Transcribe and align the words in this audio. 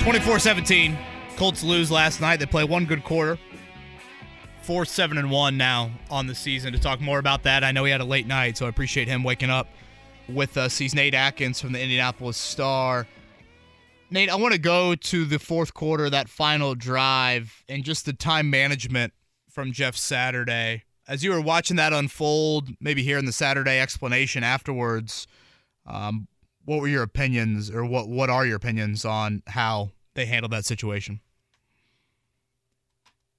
24-17. 0.00 0.96
Colts 1.36 1.62
lose 1.62 1.90
last 1.90 2.22
night. 2.22 2.38
They 2.38 2.46
play 2.46 2.64
one 2.64 2.86
good 2.86 3.04
quarter. 3.04 3.38
Four 4.62 4.86
seven 4.86 5.18
and 5.18 5.30
one 5.30 5.58
now 5.58 5.90
on 6.10 6.26
the 6.26 6.34
season. 6.34 6.72
To 6.72 6.78
talk 6.78 7.00
more 7.00 7.18
about 7.18 7.42
that, 7.42 7.64
I 7.64 7.72
know 7.72 7.84
he 7.84 7.92
had 7.92 8.00
a 8.00 8.04
late 8.04 8.26
night, 8.26 8.56
so 8.56 8.64
I 8.64 8.70
appreciate 8.70 9.08
him 9.08 9.24
waking 9.24 9.50
up 9.50 9.68
with 10.26 10.56
us. 10.56 10.78
He's 10.78 10.94
Nate 10.94 11.14
Atkins 11.14 11.60
from 11.60 11.72
the 11.72 11.82
Indianapolis 11.82 12.38
Star. 12.38 13.06
Nate, 14.10 14.30
I 14.30 14.36
want 14.36 14.54
to 14.54 14.58
go 14.58 14.94
to 14.94 15.24
the 15.26 15.38
fourth 15.38 15.74
quarter, 15.74 16.08
that 16.08 16.28
final 16.28 16.74
drive, 16.74 17.62
and 17.68 17.84
just 17.84 18.06
the 18.06 18.12
time 18.12 18.48
management 18.48 19.12
from 19.50 19.70
Jeff 19.70 19.96
Saturday. 19.96 20.84
As 21.06 21.22
you 21.22 21.30
were 21.30 21.40
watching 21.40 21.76
that 21.76 21.92
unfold, 21.92 22.70
maybe 22.80 23.02
hearing 23.02 23.26
the 23.26 23.32
Saturday 23.32 23.78
explanation 23.80 24.44
afterwards, 24.44 25.26
um, 25.86 26.26
what 26.70 26.80
were 26.80 26.86
your 26.86 27.02
opinions, 27.02 27.68
or 27.68 27.84
what 27.84 28.08
what 28.08 28.30
are 28.30 28.46
your 28.46 28.54
opinions 28.54 29.04
on 29.04 29.42
how 29.48 29.90
they 30.14 30.24
handled 30.24 30.52
that 30.52 30.64
situation? 30.64 31.18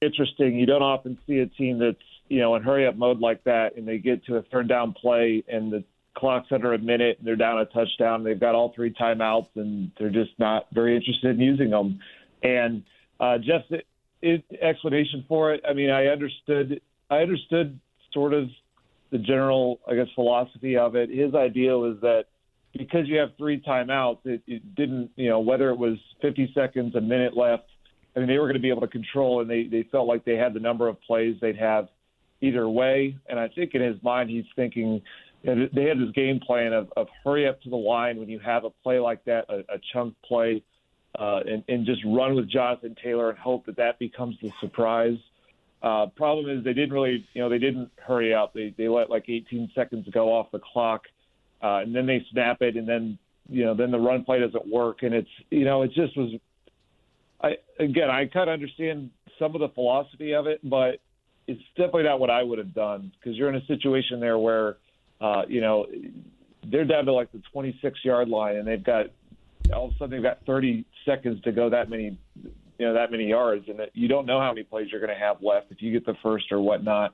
Interesting. 0.02 0.60
You 0.60 0.66
don't 0.66 0.82
often 0.82 1.18
see 1.26 1.38
a 1.38 1.46
team 1.46 1.80
that's 1.80 1.96
you 2.28 2.40
know 2.40 2.56
in 2.56 2.62
hurry 2.62 2.86
up 2.86 2.98
mode 2.98 3.22
like 3.22 3.42
that, 3.46 3.78
and 3.78 3.88
they 3.88 4.00
get 4.00 4.26
to 4.26 4.36
a 4.36 4.42
third 4.42 4.68
down 4.68 4.92
play, 4.92 5.46
and 5.48 5.72
the 5.72 5.82
clock's 6.14 6.50
under 6.52 6.74
a 6.74 6.78
minute, 6.78 7.20
and 7.20 7.26
they're 7.26 7.38
down 7.38 7.58
a 7.60 7.66
touchdown. 7.68 8.26
They've 8.26 8.38
got 8.38 8.54
all 8.54 8.74
three 8.76 8.94
timeouts, 8.94 9.48
and 9.56 9.94
they're 9.98 10.10
just 10.10 10.32
not 10.38 10.68
very 10.74 10.98
interested 10.98 11.34
in 11.34 11.40
using 11.40 11.70
them. 11.70 12.02
And 12.44 12.84
uh, 13.22 13.38
Jeff's 13.38 13.82
it, 14.22 14.44
explanation 14.62 15.24
for 15.30 15.54
it. 15.54 15.62
I 15.66 15.72
mean, 15.72 15.90
I 15.90 16.08
understood. 16.08 16.82
I 17.10 17.20
understood 17.20 17.80
sort 18.12 18.34
of 18.34 18.50
the 19.10 19.20
general, 19.20 19.80
I 19.90 19.96
guess, 19.96 20.08
philosophy 20.16 20.76
of 20.76 20.98
it. 20.98 21.10
His 21.10 21.34
idea 21.34 21.78
was 21.78 21.96
that 22.02 22.26
because 22.78 23.08
you 23.08 23.18
have 23.18 23.30
three 23.38 23.62
timeouts, 23.62 24.20
it, 24.26 24.42
it 24.48 24.76
didn't, 24.76 25.12
you 25.16 25.30
know, 25.30 25.40
whether 25.40 25.70
it 25.70 25.78
was 25.78 25.98
50 26.22 26.52
seconds, 26.54 26.96
a 26.96 27.02
minute 27.02 27.36
left. 27.36 27.66
I 28.16 28.20
mean, 28.20 28.28
they 28.28 28.38
were 28.38 28.46
going 28.46 28.56
to 28.56 28.62
be 28.62 28.70
able 28.70 28.82
to 28.82 28.88
control, 28.88 29.42
and 29.42 29.50
they 29.50 29.64
they 29.64 29.84
felt 29.92 30.08
like 30.08 30.26
they 30.26 30.36
had 30.36 30.54
the 30.54 30.60
number 30.60 30.88
of 30.88 31.02
plays 31.02 31.38
they'd 31.40 31.58
have 31.58 31.88
either 32.42 32.68
way. 32.68 33.16
And 33.30 33.40
I 33.40 33.48
think 33.48 33.74
in 33.74 33.82
his 33.82 34.02
mind, 34.04 34.30
he's 34.30 34.46
thinking 34.56 35.02
know, 35.44 35.68
they 35.74 35.86
had 35.86 36.00
this 36.00 36.12
game 36.14 36.40
plan 36.40 36.74
of, 36.74 36.92
of 36.96 37.08
hurry 37.24 37.48
up 37.48 37.62
to 37.64 37.70
the 37.70 37.76
line 37.76 38.18
when 38.18 38.30
you 38.30 38.40
have 38.40 38.64
a 38.64 38.70
play 38.70 39.00
like 39.00 39.24
that, 39.26 39.46
a, 39.50 39.60
a 39.74 39.80
chunk 39.94 40.16
play, 40.26 40.64
uh, 41.20 41.40
and, 41.46 41.64
and 41.68 41.86
just 41.86 42.02
run 42.06 42.36
with 42.36 42.50
Jonathan 42.50 42.96
Taylor 43.04 43.30
and 43.30 43.40
hope 43.40 43.66
that 43.66 43.78
that 43.78 44.00
becomes 44.00 44.36
the 44.42 44.52
surprise. 44.60 45.18
Uh, 45.82 46.06
problem 46.16 46.50
is 46.50 46.64
they 46.64 46.74
didn't 46.74 46.94
really, 46.94 47.26
you 47.34 47.42
know, 47.42 47.50
they 47.50 47.58
didn't 47.58 47.90
hurry 47.98 48.34
up. 48.34 48.54
They 48.54 48.74
they 48.78 48.88
let 48.88 49.10
like 49.10 49.26
18 49.28 49.72
seconds 49.74 50.08
go 50.14 50.32
off 50.32 50.52
the 50.52 50.60
clock 50.60 51.04
and 51.62 51.96
then 51.96 52.06
they 52.06 52.26
snap 52.32 52.62
it, 52.62 52.76
and 52.76 52.88
then 52.88 53.18
you 53.50 53.66
know 53.66 53.76
then 53.76 53.92
the 53.92 54.00
run 54.00 54.24
play 54.24 54.40
doesn't 54.40 54.68
work, 54.68 55.04
and 55.04 55.14
it's 55.14 55.30
you 55.50 55.66
know 55.66 55.82
it 55.82 55.92
just 55.94 56.18
was. 56.18 56.32
I 57.42 57.54
again 57.80 58.10
I 58.10 58.26
kind 58.26 58.50
of 58.50 58.54
understand 58.54 59.10
some 59.40 59.56
of 59.56 59.62
the 59.62 59.70
philosophy 59.70 60.34
of 60.34 60.48
it, 60.48 60.60
but 60.64 61.00
it's 61.48 61.62
definitely 61.76 62.04
not 62.04 62.20
what 62.20 62.30
I 62.30 62.44
would 62.44 62.60
have 62.60 62.74
done 62.74 63.12
because 63.20 63.38
you're 63.38 63.50
in 63.50 63.56
a 63.56 63.66
situation 63.66 64.20
there 64.20 64.38
where 64.38 64.78
uh, 65.20 65.44
you 65.48 65.62
know 65.62 65.88
they're 66.70 66.86
down 66.86 67.06
to 67.06 67.14
like 67.14 67.32
the 67.32 67.42
26 67.52 68.00
yard 68.04 68.30
line, 68.30 68.58
and 68.58 68.68
they've 68.68 68.84
got 68.84 69.08
all 69.74 69.88
of 69.88 69.92
a 69.92 69.98
sudden 69.98 70.12
they've 70.12 70.24
got 70.24 70.46
30 70.46 70.86
seconds 71.06 71.42
to 71.44 71.52
go 71.52 71.70
that 71.70 71.90
many 71.90 72.18
you 72.82 72.88
know 72.88 72.94
that 72.94 73.12
many 73.12 73.28
yards, 73.28 73.66
and 73.68 73.80
you 73.94 74.08
don't 74.08 74.26
know 74.26 74.40
how 74.40 74.50
many 74.52 74.64
plays 74.64 74.88
you're 74.92 75.02
going 75.02 75.14
to 75.14 75.24
have 75.24 75.38
left 75.42 75.68
if 75.72 75.82
you 75.82 75.92
get 75.92 76.06
the 76.06 76.16
first 76.24 76.52
or 76.52 76.60
whatnot. 76.60 77.14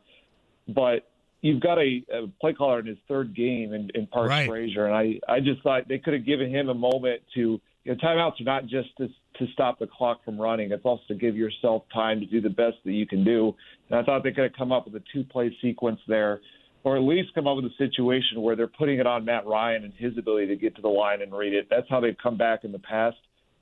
But 0.68 1.10
you've 1.42 1.62
got 1.62 1.78
a, 1.78 2.04
a 2.14 2.28
play 2.42 2.54
caller 2.54 2.80
in 2.80 2.86
his 2.86 2.98
third 3.08 3.36
game 3.36 3.74
in, 3.74 3.90
in 3.96 4.08
Parks 4.08 4.30
right. 4.30 4.50
Frazier, 4.50 4.86
and 4.86 4.96
I, 4.96 5.20
I 5.32 5.40
just 5.40 5.62
thought 5.62 5.88
they 5.88 6.00
could 6.00 6.14
have 6.14 6.26
given 6.26 6.50
him 6.50 6.70
a 6.70 6.74
moment 6.74 7.22
to. 7.36 7.60
You 7.84 7.94
know, 7.94 8.00
timeouts 8.04 8.42
are 8.42 8.44
not 8.44 8.64
just 8.64 8.90
to, 8.98 9.08
to 9.08 9.52
stop 9.54 9.80
the 9.80 9.88
clock 9.88 10.26
from 10.26 10.38
running; 10.38 10.74
it's 10.74 10.84
also 10.84 11.04
to 11.08 11.16
give 11.16 11.38
yourself 11.38 11.84
time 11.94 12.20
to 12.20 12.26
do 12.26 12.42
the 12.42 12.50
best 12.50 12.76
that 12.84 12.92
you 12.92 13.08
can 13.08 13.24
do. 13.24 13.56
And 13.90 13.98
I 13.98 14.04
thought 14.04 14.24
they 14.24 14.32
could 14.32 14.44
have 14.44 14.58
come 14.58 14.74
up 14.74 14.86
with 14.86 14.96
a 14.96 15.04
two-play 15.14 15.56
sequence 15.62 16.02
there, 16.06 16.42
or 16.84 16.98
at 16.98 17.04
least 17.04 17.34
come 17.34 17.48
up 17.48 17.56
with 17.56 17.64
a 17.66 17.76
situation 17.78 18.42
where 18.42 18.58
they're 18.58 18.68
putting 18.68 19.00
it 19.00 19.08
on 19.08 19.24
Matt 19.24 19.48
Ryan 19.48 19.86
and 19.86 19.94
his 19.94 20.18
ability 20.18 20.48
to 20.48 20.58
get 20.58 20.76
to 20.76 20.82
the 20.82 20.90
line 20.90 21.22
and 21.22 21.32
read 21.32 21.54
it. 21.54 21.68
That's 21.70 21.88
how 21.90 22.02
they've 22.02 22.18
come 22.22 22.36
back 22.36 22.66
in 22.66 22.74
the 22.74 22.80
past. 22.80 23.16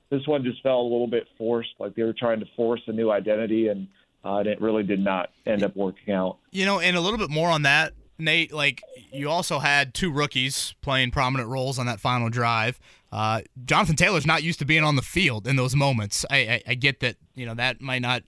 This 0.10 0.22
one 0.26 0.44
just 0.44 0.62
felt 0.64 0.80
a 0.80 0.90
little 0.90 1.08
bit 1.08 1.28
forced, 1.38 1.70
like 1.80 1.94
they 1.94 2.04
were 2.04 2.16
trying 2.18 2.40
to 2.40 2.46
force 2.56 2.82
a 2.88 2.94
new 2.94 3.12
identity 3.12 3.68
and 3.68 3.88
uh, 4.26 4.44
it 4.46 4.60
really 4.60 4.84
did 4.84 5.00
not 5.00 5.30
end 5.46 5.64
up 5.64 5.76
working 5.76 6.14
out. 6.14 6.38
You 6.52 6.66
know, 6.66 6.80
and 6.80 6.98
a 6.98 7.02
little 7.02 7.20
bit 7.20 7.30
more 7.30 7.50
on 7.50 7.62
that, 7.62 7.94
Nate. 8.18 8.52
Like 8.52 8.82
you 9.12 9.30
also 9.30 9.60
had 9.60 9.94
two 9.94 10.12
rookies 10.12 10.74
playing 10.82 11.12
prominent 11.12 11.48
roles 11.48 11.78
on 11.78 11.86
that 11.86 12.00
final 12.00 12.30
drive. 12.30 12.80
Uh, 13.12 13.42
Jonathan 13.66 13.96
Taylor's 13.96 14.26
not 14.26 14.44
used 14.44 14.60
to 14.60 14.66
being 14.66 14.84
on 14.84 14.96
the 14.96 15.04
field 15.04 15.48
in 15.48 15.56
those 15.56 15.76
moments. 15.76 16.26
I, 16.30 16.38
I, 16.38 16.64
I 16.70 16.74
get 16.74 17.00
that. 17.02 17.18
You 17.36 17.46
know 17.46 17.54
that 17.54 17.82
might 17.82 18.02
not 18.02 18.24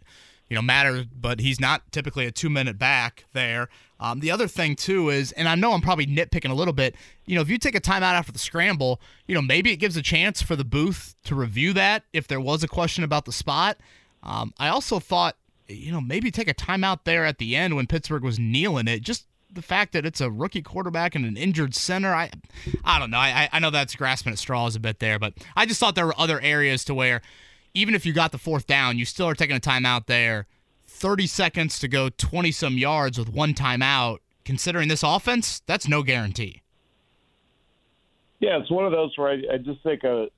you 0.49 0.55
know 0.55 0.61
matter, 0.61 1.03
but 1.19 1.39
he's 1.39 1.59
not 1.59 1.91
typically 1.91 2.27
a 2.27 2.31
two 2.31 2.49
minute 2.49 2.77
back 2.77 3.25
there. 3.33 3.67
Um, 3.99 4.19
the 4.19 4.29
other 4.29 4.47
thing 4.47 4.75
too 4.75 5.09
is, 5.09 5.31
and 5.31 5.49
I 5.49 5.55
know 5.55 5.73
I'm 5.73 5.81
probably 5.81 6.05
nitpicking 6.05 6.51
a 6.51 6.53
little 6.53 6.73
bit. 6.73 6.95
You 7.25 7.35
know, 7.35 7.41
if 7.41 7.49
you 7.49 7.57
take 7.57 7.73
a 7.73 7.81
timeout 7.81 8.13
after 8.13 8.31
the 8.31 8.39
scramble, 8.39 9.01
you 9.25 9.33
know 9.33 9.41
maybe 9.41 9.71
it 9.71 9.77
gives 9.77 9.97
a 9.97 10.03
chance 10.03 10.43
for 10.43 10.55
the 10.55 10.63
booth 10.63 11.15
to 11.23 11.33
review 11.33 11.73
that 11.73 12.03
if 12.13 12.27
there 12.27 12.39
was 12.39 12.63
a 12.63 12.67
question 12.67 13.03
about 13.03 13.25
the 13.25 13.31
spot. 13.31 13.77
Um, 14.21 14.53
I 14.59 14.69
also 14.69 14.99
thought 14.99 15.35
you 15.67 15.91
know, 15.91 16.01
maybe 16.01 16.31
take 16.31 16.47
a 16.47 16.53
timeout 16.53 16.99
there 17.03 17.25
at 17.25 17.37
the 17.37 17.55
end 17.55 17.75
when 17.75 17.87
Pittsburgh 17.87 18.23
was 18.23 18.39
kneeling 18.39 18.87
it. 18.87 19.01
Just 19.01 19.27
the 19.51 19.61
fact 19.61 19.93
that 19.93 20.05
it's 20.05 20.21
a 20.21 20.29
rookie 20.29 20.61
quarterback 20.61 21.15
and 21.15 21.25
an 21.25 21.37
injured 21.37 21.75
center, 21.75 22.13
I, 22.13 22.29
I 22.83 22.99
don't 22.99 23.09
know. 23.09 23.17
I, 23.17 23.49
I 23.51 23.59
know 23.59 23.69
that's 23.69 23.95
grasping 23.95 24.33
at 24.33 24.39
straws 24.39 24.75
a 24.75 24.79
bit 24.79 24.99
there, 24.99 25.19
but 25.19 25.33
I 25.55 25.65
just 25.65 25.79
thought 25.79 25.95
there 25.95 26.05
were 26.05 26.19
other 26.19 26.39
areas 26.41 26.83
to 26.85 26.93
where, 26.93 27.21
even 27.73 27.95
if 27.95 28.05
you 28.05 28.13
got 28.13 28.31
the 28.31 28.37
fourth 28.37 28.67
down, 28.67 28.97
you 28.97 29.05
still 29.05 29.27
are 29.27 29.35
taking 29.35 29.55
a 29.55 29.59
timeout 29.59 30.07
there. 30.07 30.47
30 30.87 31.27
seconds 31.27 31.79
to 31.79 31.87
go 31.87 32.09
20 32.09 32.51
some 32.51 32.77
yards 32.77 33.17
with 33.17 33.29
one 33.29 33.53
timeout. 33.53 34.19
Considering 34.45 34.87
this 34.87 35.03
offense, 35.03 35.61
that's 35.65 35.87
no 35.87 36.03
guarantee. 36.03 36.61
Yeah, 38.39 38.59
it's 38.59 38.71
one 38.71 38.85
of 38.85 38.91
those 38.91 39.17
where 39.17 39.29
I, 39.29 39.55
I 39.55 39.57
just 39.57 39.83
think 39.83 40.03
a 40.03 40.29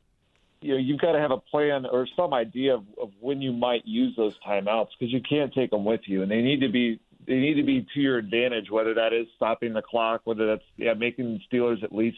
you 0.61 0.73
know 0.73 0.77
you've 0.77 0.99
got 0.99 1.13
to 1.13 1.19
have 1.19 1.31
a 1.31 1.37
plan 1.37 1.85
or 1.85 2.07
some 2.15 2.33
idea 2.33 2.75
of, 2.75 2.83
of 3.01 3.11
when 3.19 3.41
you 3.41 3.51
might 3.51 3.85
use 3.85 4.13
those 4.15 4.33
timeouts 4.47 4.87
because 4.97 5.13
you 5.13 5.21
can't 5.27 5.53
take 5.53 5.71
them 5.71 5.85
with 5.85 6.01
you, 6.05 6.21
and 6.21 6.31
they 6.31 6.41
need 6.41 6.59
to 6.61 6.69
be 6.69 6.99
they 7.27 7.35
need 7.35 7.55
to 7.55 7.63
be 7.63 7.85
to 7.93 7.99
your 7.99 8.17
advantage. 8.17 8.69
Whether 8.69 8.93
that 8.95 9.13
is 9.13 9.27
stopping 9.35 9.73
the 9.73 9.81
clock, 9.81 10.21
whether 10.25 10.47
that's 10.47 10.63
yeah 10.77 10.93
making 10.93 11.39
the 11.51 11.57
Steelers 11.57 11.83
at 11.83 11.93
least 11.93 12.17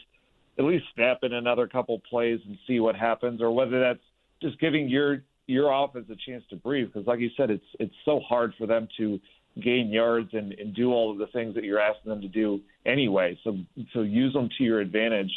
at 0.58 0.64
least 0.64 0.84
snap 0.94 1.18
in 1.22 1.32
another 1.32 1.66
couple 1.66 2.00
plays 2.10 2.40
and 2.46 2.58
see 2.66 2.80
what 2.80 2.96
happens, 2.96 3.40
or 3.40 3.52
whether 3.52 3.80
that's 3.80 4.04
just 4.40 4.58
giving 4.60 4.88
your 4.88 5.22
your 5.46 5.72
offense 5.72 6.06
a 6.10 6.16
chance 6.30 6.44
to 6.50 6.56
breathe. 6.56 6.88
Because 6.92 7.06
like 7.06 7.20
you 7.20 7.30
said, 7.36 7.50
it's 7.50 7.64
it's 7.78 7.94
so 8.04 8.20
hard 8.20 8.54
for 8.58 8.66
them 8.66 8.88
to 8.98 9.20
gain 9.62 9.90
yards 9.90 10.30
and, 10.32 10.52
and 10.54 10.74
do 10.74 10.92
all 10.92 11.12
of 11.12 11.18
the 11.18 11.26
things 11.26 11.54
that 11.54 11.64
you're 11.64 11.78
asking 11.78 12.08
them 12.08 12.22
to 12.22 12.28
do 12.28 12.60
anyway. 12.86 13.38
So 13.44 13.58
so 13.92 14.02
use 14.02 14.32
them 14.32 14.48
to 14.58 14.64
your 14.64 14.80
advantage. 14.80 15.30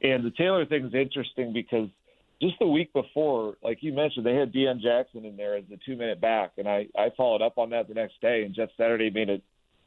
And 0.00 0.24
the 0.24 0.30
Taylor 0.30 0.64
thing 0.64 0.86
is 0.86 0.94
interesting 0.94 1.52
because 1.52 1.88
just 2.40 2.58
the 2.60 2.66
week 2.66 2.92
before, 2.92 3.56
like 3.62 3.78
you 3.80 3.92
mentioned, 3.92 4.24
they 4.24 4.34
had 4.34 4.52
Deon 4.52 4.80
Jackson 4.80 5.24
in 5.24 5.36
there 5.36 5.56
as 5.56 5.64
the 5.68 5.78
two 5.84 5.96
minute 5.96 6.20
back, 6.20 6.52
and 6.56 6.68
I 6.68 6.86
I 6.96 7.08
followed 7.16 7.42
up 7.42 7.58
on 7.58 7.70
that 7.70 7.88
the 7.88 7.94
next 7.94 8.20
day, 8.20 8.44
and 8.44 8.54
Jeff 8.54 8.68
Saturday 8.76 9.10
made 9.10 9.28
it 9.28 9.42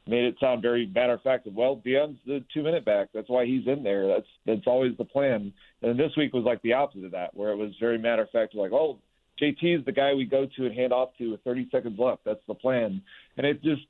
made 0.06 0.24
it 0.24 0.36
sound 0.40 0.62
very 0.62 0.86
matter 0.86 1.14
of 1.14 1.22
fact. 1.22 1.46
Well, 1.50 1.80
Deon's 1.84 2.18
the 2.26 2.44
two 2.52 2.62
minute 2.62 2.84
back. 2.84 3.08
That's 3.14 3.28
why 3.28 3.46
he's 3.46 3.66
in 3.66 3.82
there. 3.82 4.06
That's 4.06 4.26
that's 4.44 4.66
always 4.66 4.96
the 4.98 5.04
plan. 5.04 5.52
And 5.82 5.98
this 5.98 6.12
week 6.16 6.32
was 6.32 6.44
like 6.44 6.60
the 6.62 6.74
opposite 6.74 7.04
of 7.04 7.12
that, 7.12 7.34
where 7.34 7.50
it 7.50 7.56
was 7.56 7.72
very 7.80 7.98
matter 7.98 8.22
of 8.22 8.30
fact, 8.30 8.54
like 8.54 8.72
oh. 8.72 8.98
JT 9.40 9.78
is 9.78 9.84
the 9.86 9.92
guy 9.92 10.12
we 10.12 10.26
go 10.26 10.46
to 10.56 10.66
and 10.66 10.74
hand 10.74 10.92
off 10.92 11.08
to 11.16 11.30
with 11.30 11.42
30 11.42 11.68
seconds 11.72 11.98
left. 11.98 12.22
That's 12.24 12.44
the 12.46 12.54
plan, 12.54 13.00
and 13.38 13.46
it 13.46 13.62
just 13.62 13.80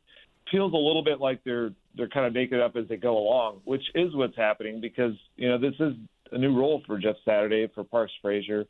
feels 0.51 0.73
a 0.73 0.77
little 0.77 1.03
bit 1.03 1.21
like 1.21 1.43
they're 1.45 1.73
they're 1.97 2.09
kind 2.09 2.27
of 2.27 2.33
making 2.33 2.59
it 2.59 2.63
up 2.63 2.77
as 2.77 2.89
they 2.89 2.97
go 2.97 3.19
along, 3.19 3.61
which 3.65 3.83
is 3.95 4.15
what's 4.15 4.37
happening 4.37 4.81
because 4.81 5.13
you 5.37 5.49
know 5.49 5.59
this 5.59 5.75
is 5.81 5.95
a 6.33 6.39
new 6.39 6.57
role 6.57 6.83
for 6.87 6.99
Jeff 6.99 7.17
Saturday 7.25 7.69
for 7.75 7.85
Parks 7.85 8.13
Frazier, 8.21 8.67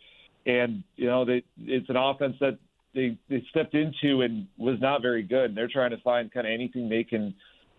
and 0.47 0.83
you 0.97 1.07
know 1.07 1.25
they, 1.25 1.43
it's 1.59 1.89
an 1.89 1.97
offense 1.97 2.37
that 2.41 2.59
they 2.95 3.17
they 3.29 3.45
stepped 3.51 3.75
into 3.75 4.23
and 4.23 4.47
was 4.59 4.79
not 4.81 5.03
very 5.03 5.23
good. 5.23 5.47
And 5.47 5.57
they're 5.57 5.69
trying 5.69 5.91
to 5.91 5.99
find 5.99 6.33
kind 6.33 6.47
of 6.47 6.53
anything 6.53 6.89
they 6.89 7.05
can 7.05 7.35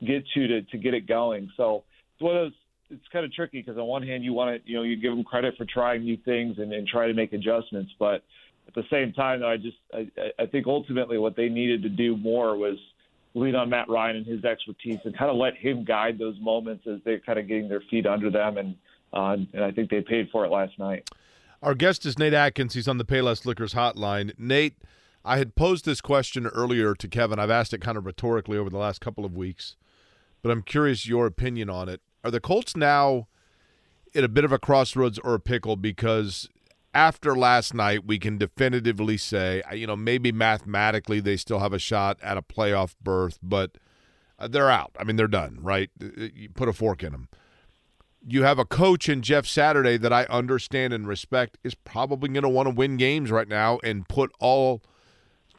get 0.06 0.24
to 0.34 0.48
to 0.48 0.62
to 0.64 0.78
get 0.78 0.94
it 0.94 1.08
going. 1.08 1.52
So 1.58 1.84
it's 2.16 2.22
one 2.22 2.36
of 2.36 2.44
those. 2.46 2.54
It's 2.90 3.08
kind 3.12 3.26
of 3.26 3.34
tricky 3.34 3.62
because 3.62 3.78
on 3.78 3.88
one 3.88 4.04
hand 4.04 4.24
you 4.24 4.34
want 4.34 4.64
to 4.64 4.70
you 4.70 4.78
know 4.78 4.84
you 4.84 4.96
give 4.96 5.16
them 5.16 5.24
credit 5.24 5.56
for 5.58 5.66
trying 5.66 6.04
new 6.04 6.18
things 6.18 6.58
and, 6.60 6.72
and 6.74 6.88
try 6.88 7.08
to 7.08 7.14
make 7.14 7.34
adjustments, 7.34 7.92
but 7.98 8.24
at 8.68 8.76
the 8.76 8.84
same 8.92 9.14
time 9.14 9.40
though 9.40 9.50
I 9.50 9.58
just 9.58 9.78
I, 9.94 10.10
I 10.38 10.46
think 10.46 10.68
ultimately 10.68 11.18
what 11.18 11.36
they 11.36 11.50
needed 11.50 11.82
to 11.84 11.90
do 11.90 12.16
more 12.18 12.56
was 12.56 12.78
lean 13.34 13.56
on 13.56 13.70
Matt 13.70 13.90
Ryan 13.90 14.18
and 14.18 14.26
his 14.26 14.44
expertise 14.46 15.00
and 15.06 15.18
kind 15.18 15.32
of 15.32 15.38
let 15.38 15.56
him 15.56 15.84
guide 15.84 16.20
those 16.20 16.36
moments 16.40 16.86
as 16.86 17.00
they're 17.04 17.20
kind 17.20 17.40
of 17.40 17.48
getting 17.48 17.68
their 17.68 17.82
feet 17.90 18.06
under 18.06 18.30
them 18.30 18.58
and 18.58 18.76
uh, 19.14 19.38
and 19.54 19.64
I 19.64 19.72
think 19.72 19.90
they 19.90 20.02
paid 20.02 20.30
for 20.32 20.46
it 20.46 20.52
last 20.52 20.78
night. 20.80 21.10
Our 21.62 21.76
guest 21.76 22.06
is 22.06 22.20
Nate 22.20 22.34
Atkins. 22.34 22.74
He's 22.74 22.88
on 22.88 22.98
the 22.98 23.06
Payless 23.06 23.46
Liquors 23.46 23.74
hotline. 23.74 24.34
Nate, 24.38 24.76
I 25.24 25.38
had 25.38 25.56
posed 25.56 25.86
this 25.86 26.02
question 26.02 26.48
earlier 26.48 26.94
to 26.96 27.08
Kevin. 27.08 27.40
I've 27.40 27.50
asked 27.50 27.74
it 27.74 27.82
kind 27.82 27.98
of 27.98 28.06
rhetorically 28.06 28.58
over 28.58 28.70
the 28.70 28.78
last 28.78 29.00
couple 29.00 29.24
of 29.24 29.38
weeks, 29.38 29.78
but 30.42 30.52
I'm 30.52 30.62
curious 30.62 31.08
your 31.08 31.26
opinion 31.26 31.70
on 31.70 31.88
it. 31.88 32.02
Are 32.24 32.32
the 32.32 32.42
Colts 32.42 32.76
now 32.76 33.28
at 34.16 34.24
a 34.24 34.30
bit 34.30 34.44
of 34.44 34.52
a 34.52 34.60
crossroads 34.60 35.20
or 35.20 35.34
a 35.34 35.40
pickle 35.40 35.76
because 35.76 36.50
after 36.94 37.36
last 37.36 37.74
night, 37.74 38.06
we 38.06 38.20
can 38.20 38.38
definitively 38.38 39.18
say, 39.18 39.64
you 39.74 39.88
know, 39.88 39.96
maybe 39.96 40.32
mathematically 40.32 41.20
they 41.20 41.38
still 41.38 41.60
have 41.60 41.74
a 41.74 41.80
shot 41.80 42.18
at 42.22 42.38
a 42.38 42.42
playoff 42.42 42.96
berth, 43.02 43.40
but 43.42 43.78
uh, 44.38 44.48
they're 44.48 44.70
out. 44.70 44.92
I 45.00 45.04
mean, 45.04 45.16
they're 45.16 45.28
done, 45.28 45.58
right? 45.62 45.90
Uh, 46.02 46.08
uh, 46.08 46.28
you 46.36 46.50
put 46.50 46.70
a 46.70 46.74
fork 46.74 47.04
in 47.04 47.12
them. 47.12 47.30
You 48.26 48.44
have 48.44 48.58
a 48.58 48.64
coach 48.64 49.10
in 49.10 49.22
Jeff 49.22 49.46
Saturday 49.46 49.98
that 49.98 50.14
I 50.14 50.24
understand 50.26 50.94
and 50.94 51.06
respect 51.06 51.58
is 51.62 51.76
probably 51.76 52.30
going 52.30 52.44
to 52.44 52.50
want 52.50 52.68
to 52.70 52.74
win 52.74 52.96
games 52.96 53.30
right 53.32 53.50
now 53.50 53.80
and 53.84 54.08
put 54.08 54.32
all 54.40 54.82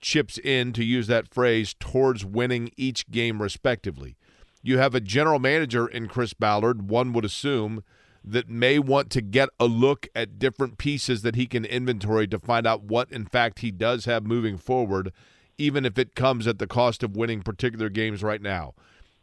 chips 0.00 0.38
in, 0.38 0.72
to 0.72 0.82
use 0.82 1.06
that 1.06 1.28
phrase, 1.28 1.75
towards 1.78 2.25
winning 2.25 2.70
each 2.76 3.11
game 3.11 3.43
respectively. 3.43 4.16
You 4.62 4.78
have 4.78 4.94
a 4.94 5.00
general 5.00 5.38
manager 5.38 5.87
in 5.87 6.08
Chris 6.08 6.32
Ballard, 6.32 6.88
one 6.88 7.12
would 7.12 7.25
assume, 7.26 7.84
that 8.25 8.49
may 8.49 8.78
want 8.78 9.11
to 9.11 9.20
get 9.20 9.50
a 9.61 9.66
look 9.66 10.08
at 10.14 10.38
different 10.38 10.78
pieces 10.78 11.20
that 11.20 11.37
he 11.37 11.46
can 11.46 11.66
inventory 11.66 12.26
to 12.28 12.38
find 12.38 12.66
out 12.66 12.84
what, 12.84 13.12
in 13.12 13.26
fact, 13.26 13.58
he 13.58 13.70
does 13.70 14.06
have 14.06 14.26
moving 14.26 14.56
forward, 14.56 15.12
even 15.58 15.84
if 15.84 15.99
it 15.99 16.14
comes 16.14 16.46
at 16.46 16.58
the 16.58 16.66
cost 16.66 17.02
of 17.02 17.14
winning 17.14 17.43
particular 17.43 17.90
games 17.90 18.22
right 18.22 18.40
now. 18.40 18.72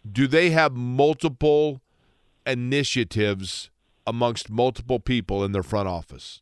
Do 0.10 0.28
they 0.28 0.52
have 0.52 0.74
multiple 0.74 1.82
initiatives 2.46 3.70
amongst 4.08 4.50
multiple 4.50 5.00
people 5.00 5.44
in 5.44 5.52
their 5.52 5.64
front 5.64 5.88
office? 5.88 6.42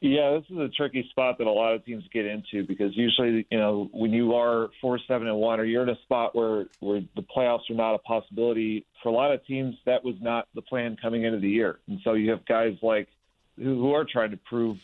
Yeah, 0.00 0.32
this 0.32 0.50
is 0.50 0.58
a 0.58 0.68
tricky 0.68 1.06
spot 1.10 1.38
that 1.38 1.46
a 1.46 1.50
lot 1.50 1.74
of 1.74 1.84
teams 1.84 2.02
get 2.12 2.26
into 2.26 2.66
because 2.66 2.96
usually, 2.96 3.46
you 3.52 3.58
know, 3.58 3.88
when 3.92 4.12
you 4.12 4.34
are 4.34 4.68
four, 4.80 4.98
seven, 5.06 5.28
and 5.28 5.36
one, 5.36 5.60
or 5.60 5.64
you're 5.64 5.84
in 5.84 5.90
a 5.90 6.00
spot 6.02 6.34
where 6.34 6.66
where 6.80 7.02
the 7.14 7.22
playoffs 7.22 7.70
are 7.70 7.74
not 7.74 7.94
a 7.94 7.98
possibility 7.98 8.84
for 9.00 9.10
a 9.10 9.12
lot 9.12 9.32
of 9.32 9.46
teams, 9.46 9.76
that 9.86 10.04
was 10.04 10.16
not 10.20 10.48
the 10.56 10.62
plan 10.62 10.96
coming 11.00 11.22
into 11.22 11.38
the 11.38 11.48
year, 11.48 11.78
and 11.86 12.00
so 12.02 12.14
you 12.14 12.32
have 12.32 12.44
guys 12.46 12.74
like 12.82 13.06
who, 13.56 13.80
who 13.80 13.92
are 13.92 14.04
trying 14.04 14.32
to 14.32 14.36
prove 14.36 14.78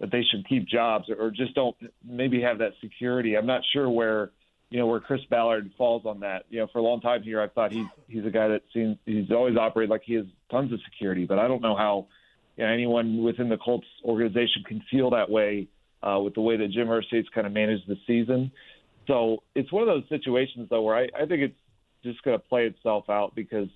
that 0.00 0.10
they 0.10 0.24
should 0.24 0.44
keep 0.48 0.66
jobs 0.66 1.08
or, 1.08 1.14
or 1.14 1.30
just 1.30 1.54
don't 1.54 1.76
maybe 2.04 2.42
have 2.42 2.58
that 2.58 2.72
security. 2.80 3.36
I'm 3.36 3.46
not 3.46 3.62
sure 3.72 3.88
where 3.88 4.30
you 4.70 4.78
know 4.78 4.86
where 4.86 5.00
Chris 5.00 5.20
Ballard 5.30 5.70
falls 5.78 6.04
on 6.06 6.20
that. 6.20 6.44
You 6.50 6.60
know, 6.60 6.66
for 6.72 6.78
a 6.78 6.82
long 6.82 7.00
time 7.00 7.22
here, 7.22 7.40
I 7.40 7.48
thought 7.48 7.72
he's 7.72 7.86
he's 8.08 8.24
a 8.24 8.30
guy 8.30 8.48
that 8.48 8.62
seems 8.72 8.96
he's 9.06 9.30
always 9.30 9.56
operated 9.56 9.90
like 9.90 10.02
he 10.04 10.14
has 10.14 10.26
tons 10.50 10.72
of 10.72 10.80
security, 10.90 11.24
but 11.24 11.38
I 11.38 11.48
don't 11.48 11.62
know 11.62 11.76
how 11.76 12.06
you 12.56 12.64
know, 12.64 12.72
anyone 12.72 13.22
within 13.22 13.48
the 13.48 13.58
Colts 13.58 13.86
organization 14.04 14.64
can 14.66 14.82
feel 14.90 15.10
that 15.10 15.30
way 15.30 15.68
uh, 16.02 16.20
with 16.20 16.34
the 16.34 16.40
way 16.40 16.56
that 16.56 16.70
Jim 16.70 16.88
Irsay's 16.88 17.28
kind 17.34 17.46
of 17.46 17.52
managed 17.52 17.88
the 17.88 17.96
season. 18.06 18.50
So 19.06 19.42
it's 19.54 19.70
one 19.72 19.82
of 19.82 19.88
those 19.88 20.08
situations, 20.08 20.68
though, 20.70 20.82
where 20.82 20.96
I, 20.96 21.08
I 21.16 21.26
think 21.26 21.42
it's 21.42 21.58
just 22.02 22.22
going 22.22 22.38
to 22.38 22.44
play 22.44 22.66
itself 22.66 23.08
out 23.08 23.34
because 23.34 23.68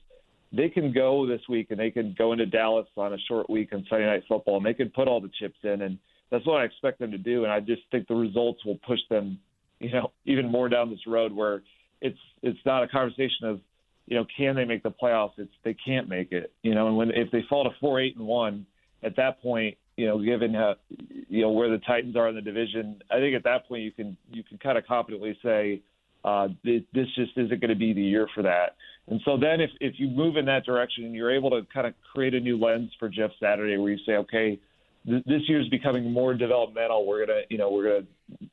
they 0.52 0.68
can 0.68 0.92
go 0.92 1.26
this 1.26 1.40
week 1.48 1.68
and 1.70 1.78
they 1.78 1.90
can 1.90 2.14
go 2.18 2.32
into 2.32 2.46
Dallas 2.46 2.86
on 2.96 3.12
a 3.12 3.18
short 3.28 3.48
week 3.48 3.70
on 3.72 3.86
Sunday 3.88 4.06
Night 4.06 4.24
Football 4.28 4.56
and 4.56 4.66
they 4.66 4.74
can 4.74 4.90
put 4.90 5.08
all 5.08 5.20
the 5.20 5.30
chips 5.40 5.58
in, 5.62 5.82
and 5.82 5.98
that's 6.30 6.46
what 6.46 6.60
I 6.60 6.64
expect 6.64 6.98
them 6.98 7.10
to 7.12 7.18
do. 7.18 7.44
And 7.44 7.52
I 7.52 7.60
just 7.60 7.82
think 7.90 8.08
the 8.08 8.14
results 8.14 8.64
will 8.64 8.78
push 8.86 9.00
them, 9.08 9.38
you 9.80 9.90
know, 9.90 10.12
even 10.26 10.50
more 10.50 10.68
down 10.68 10.90
this 10.90 11.06
road 11.06 11.32
where 11.32 11.62
it's 12.00 12.18
it's 12.42 12.58
not 12.64 12.82
a 12.82 12.88
conversation 12.88 13.46
of 13.46 13.60
you 14.06 14.16
know, 14.16 14.26
can 14.36 14.56
they 14.56 14.64
make 14.64 14.82
the 14.82 14.90
playoffs? 14.90 15.32
It's 15.38 15.52
they 15.64 15.74
can't 15.74 16.08
make 16.08 16.32
it. 16.32 16.52
You 16.62 16.74
know, 16.74 16.88
and 16.88 16.96
when 16.96 17.10
if 17.10 17.30
they 17.30 17.44
fall 17.48 17.64
to 17.64 17.70
four, 17.80 18.00
eight, 18.00 18.16
and 18.16 18.26
one, 18.26 18.66
at 19.02 19.16
that 19.16 19.40
point, 19.40 19.78
you 19.96 20.06
know, 20.06 20.22
given 20.22 20.52
how, 20.52 20.74
you 21.28 21.42
know 21.42 21.50
where 21.50 21.70
the 21.70 21.78
Titans 21.78 22.16
are 22.16 22.28
in 22.28 22.34
the 22.34 22.40
division, 22.40 23.00
I 23.10 23.18
think 23.18 23.36
at 23.36 23.44
that 23.44 23.68
point 23.68 23.82
you 23.82 23.92
can 23.92 24.16
you 24.30 24.42
can 24.42 24.58
kind 24.58 24.76
of 24.76 24.86
confidently 24.86 25.38
say 25.42 25.82
uh, 26.24 26.48
this, 26.64 26.82
this 26.92 27.06
just 27.14 27.32
isn't 27.36 27.60
going 27.60 27.70
to 27.70 27.76
be 27.76 27.92
the 27.92 28.02
year 28.02 28.26
for 28.34 28.42
that. 28.42 28.76
And 29.06 29.20
so 29.24 29.36
then 29.36 29.60
if 29.60 29.70
if 29.80 29.94
you 29.98 30.08
move 30.08 30.36
in 30.36 30.44
that 30.46 30.64
direction 30.64 31.04
and 31.04 31.14
you're 31.14 31.34
able 31.34 31.50
to 31.50 31.62
kind 31.72 31.86
of 31.86 31.94
create 32.12 32.34
a 32.34 32.40
new 32.40 32.58
lens 32.58 32.90
for 32.98 33.08
Jeff 33.08 33.30
Saturday, 33.40 33.76
where 33.76 33.92
you 33.92 33.98
say, 34.04 34.12
okay, 34.12 34.58
th- 35.06 35.24
this 35.24 35.42
year's 35.48 35.68
becoming 35.68 36.12
more 36.12 36.34
developmental. 36.34 37.06
We're 37.06 37.26
gonna 37.26 37.42
you 37.48 37.58
know 37.58 37.70
we're 37.70 37.84
gonna 37.84 38.06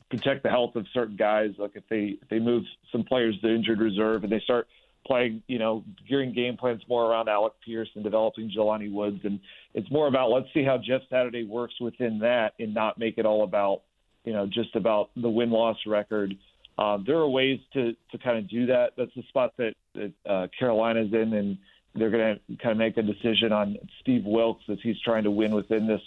protect 0.09 0.44
the 0.44 0.49
health 0.49 0.75
of 0.75 0.85
certain 0.94 1.15
guys. 1.15 1.51
Like 1.57 1.71
if 1.75 1.83
they 1.89 2.17
if 2.21 2.29
they 2.29 2.39
move 2.39 2.63
some 2.91 3.03
players 3.03 3.39
to 3.41 3.53
injured 3.53 3.79
reserve 3.79 4.23
and 4.23 4.31
they 4.31 4.39
start 4.39 4.67
playing, 5.07 5.41
you 5.47 5.57
know, 5.57 5.83
gearing 6.07 6.33
game 6.33 6.57
plans 6.57 6.81
more 6.88 7.09
around 7.09 7.29
Alec 7.29 7.53
Pierce 7.65 7.89
and 7.95 8.03
developing 8.03 8.51
Jelani 8.55 8.91
Woods. 8.91 9.21
And 9.23 9.39
it's 9.73 9.89
more 9.89 10.07
about 10.07 10.29
let's 10.29 10.47
see 10.53 10.63
how 10.63 10.77
Jeff 10.77 11.01
Saturday 11.09 11.45
works 11.45 11.75
within 11.79 12.19
that 12.19 12.53
and 12.59 12.73
not 12.73 13.00
make 13.00 13.17
it 13.17 13.25
all 13.25 13.43
about, 13.43 13.83
you 14.25 14.33
know, 14.33 14.45
just 14.45 14.75
about 14.75 15.09
the 15.15 15.29
win 15.29 15.50
loss 15.50 15.77
record. 15.88 16.35
Um, 16.77 17.05
there 17.07 17.17
are 17.17 17.27
ways 17.27 17.59
to, 17.73 17.93
to 18.11 18.17
kind 18.19 18.38
of 18.38 18.47
do 18.50 18.67
that. 18.67 18.91
That's 18.97 19.13
the 19.15 19.23
spot 19.29 19.53
that, 19.57 19.73
that 19.95 20.13
uh, 20.29 20.47
Carolina's 20.59 21.11
in, 21.11 21.33
and 21.33 21.57
they're 21.95 22.11
going 22.11 22.35
to 22.35 22.57
kind 22.57 22.71
of 22.71 22.77
make 22.77 22.97
a 22.97 23.01
decision 23.01 23.51
on 23.51 23.77
Steve 24.01 24.25
Wilks 24.25 24.63
as 24.69 24.77
he's 24.83 25.00
trying 25.03 25.23
to 25.23 25.31
win 25.31 25.55
within 25.55 25.88
this 25.88 26.01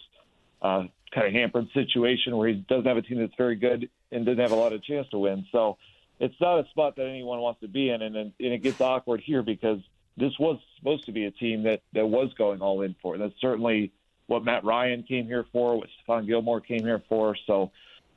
uh, 0.63 0.85
kind 1.13 1.27
of 1.27 1.33
hampered 1.33 1.69
situation 1.73 2.37
where 2.37 2.49
he 2.49 2.55
doesn't 2.55 2.87
have 2.87 2.97
a 2.97 3.03
team 3.03 3.19
that's 3.19 3.35
very 3.37 3.57
good 3.57 3.89
and 4.13 4.25
doesn't 4.27 4.41
have 4.41 4.53
a 4.53 4.57
lot 4.57 4.73
of 4.73 4.83
chance 4.83 5.09
to 5.11 5.19
win. 5.19 5.47
So 5.53 5.79
it's 6.19 6.35
not 6.41 6.65
a 6.65 6.69
spot 6.69 6.97
that 6.97 7.07
anyone 7.07 7.41
wants 7.41 7.61
to 7.61 7.69
be 7.69 7.91
in, 7.91 8.03
and, 8.03 8.17
and 8.17 8.33
it 8.39 8.63
gets 8.63 8.81
awkward 8.81 9.21
here 9.21 9.43
because 9.43 9.81
this 10.17 10.33
was 10.39 10.59
supposed 10.79 11.07
to 11.07 11.13
be 11.13 11.25
a 11.25 11.31
team 11.31 11.63
that 11.65 11.83
that 11.95 12.07
was 12.07 12.33
going 12.35 12.61
all 12.61 12.83
in 12.83 12.95
for. 13.01 13.17
That's 13.19 13.39
certainly 13.41 13.93
what 14.27 14.45
Matt 14.45 14.65
Ryan 14.65 15.03
came 15.03 15.27
here 15.27 15.47
for, 15.53 15.79
what 15.79 15.89
Stephon 15.89 16.27
Gilmore 16.27 16.61
came 16.61 16.85
here 16.85 17.03
for. 17.09 17.37
So 17.47 17.73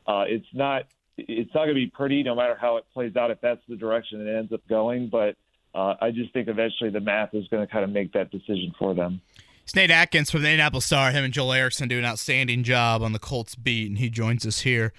uh, 0.06 0.26
it's 0.28 0.46
not 0.54 0.86
it's 1.18 1.54
not 1.54 1.66
going 1.66 1.70
to 1.70 1.74
be 1.76 1.88
pretty, 1.88 2.24
no 2.24 2.36
matter 2.36 2.58
how 2.60 2.78
it 2.78 2.86
plays 2.94 3.16
out. 3.16 3.32
If 3.32 3.42
that's 3.42 3.62
the 3.70 3.76
direction 3.76 4.28
it 4.28 4.32
ends 4.32 4.52
up 4.52 4.68
going, 4.68 5.08
but 5.08 5.38
uh, 5.74 5.96
I 6.02 6.12
just 6.12 6.34
think 6.34 6.48
eventually 6.48 6.90
the 6.90 7.00
math 7.00 7.34
is 7.34 7.48
going 7.48 7.66
to 7.66 7.72
kind 7.72 7.84
of 7.84 7.90
make 7.90 8.14
that 8.14 8.32
decision 8.32 8.74
for 8.78 8.94
them. 8.94 9.22
It's 9.64 9.76
Nate 9.76 9.92
Atkins 9.92 10.30
from 10.30 10.42
the 10.42 10.50
Indianapolis 10.50 10.86
Star. 10.86 11.12
Him 11.12 11.24
and 11.24 11.34
Joel 11.34 11.54
Erickson 11.54 11.88
do 11.88 11.98
an 11.98 12.04
outstanding 12.04 12.64
job 12.64 13.02
on 13.02 13.14
the 13.14 13.20
Colts 13.20 13.56
beat, 13.56 13.88
and 13.88 13.98
he 13.98 14.10
joins 14.10 14.46
us 14.46 14.60
here 14.60 14.92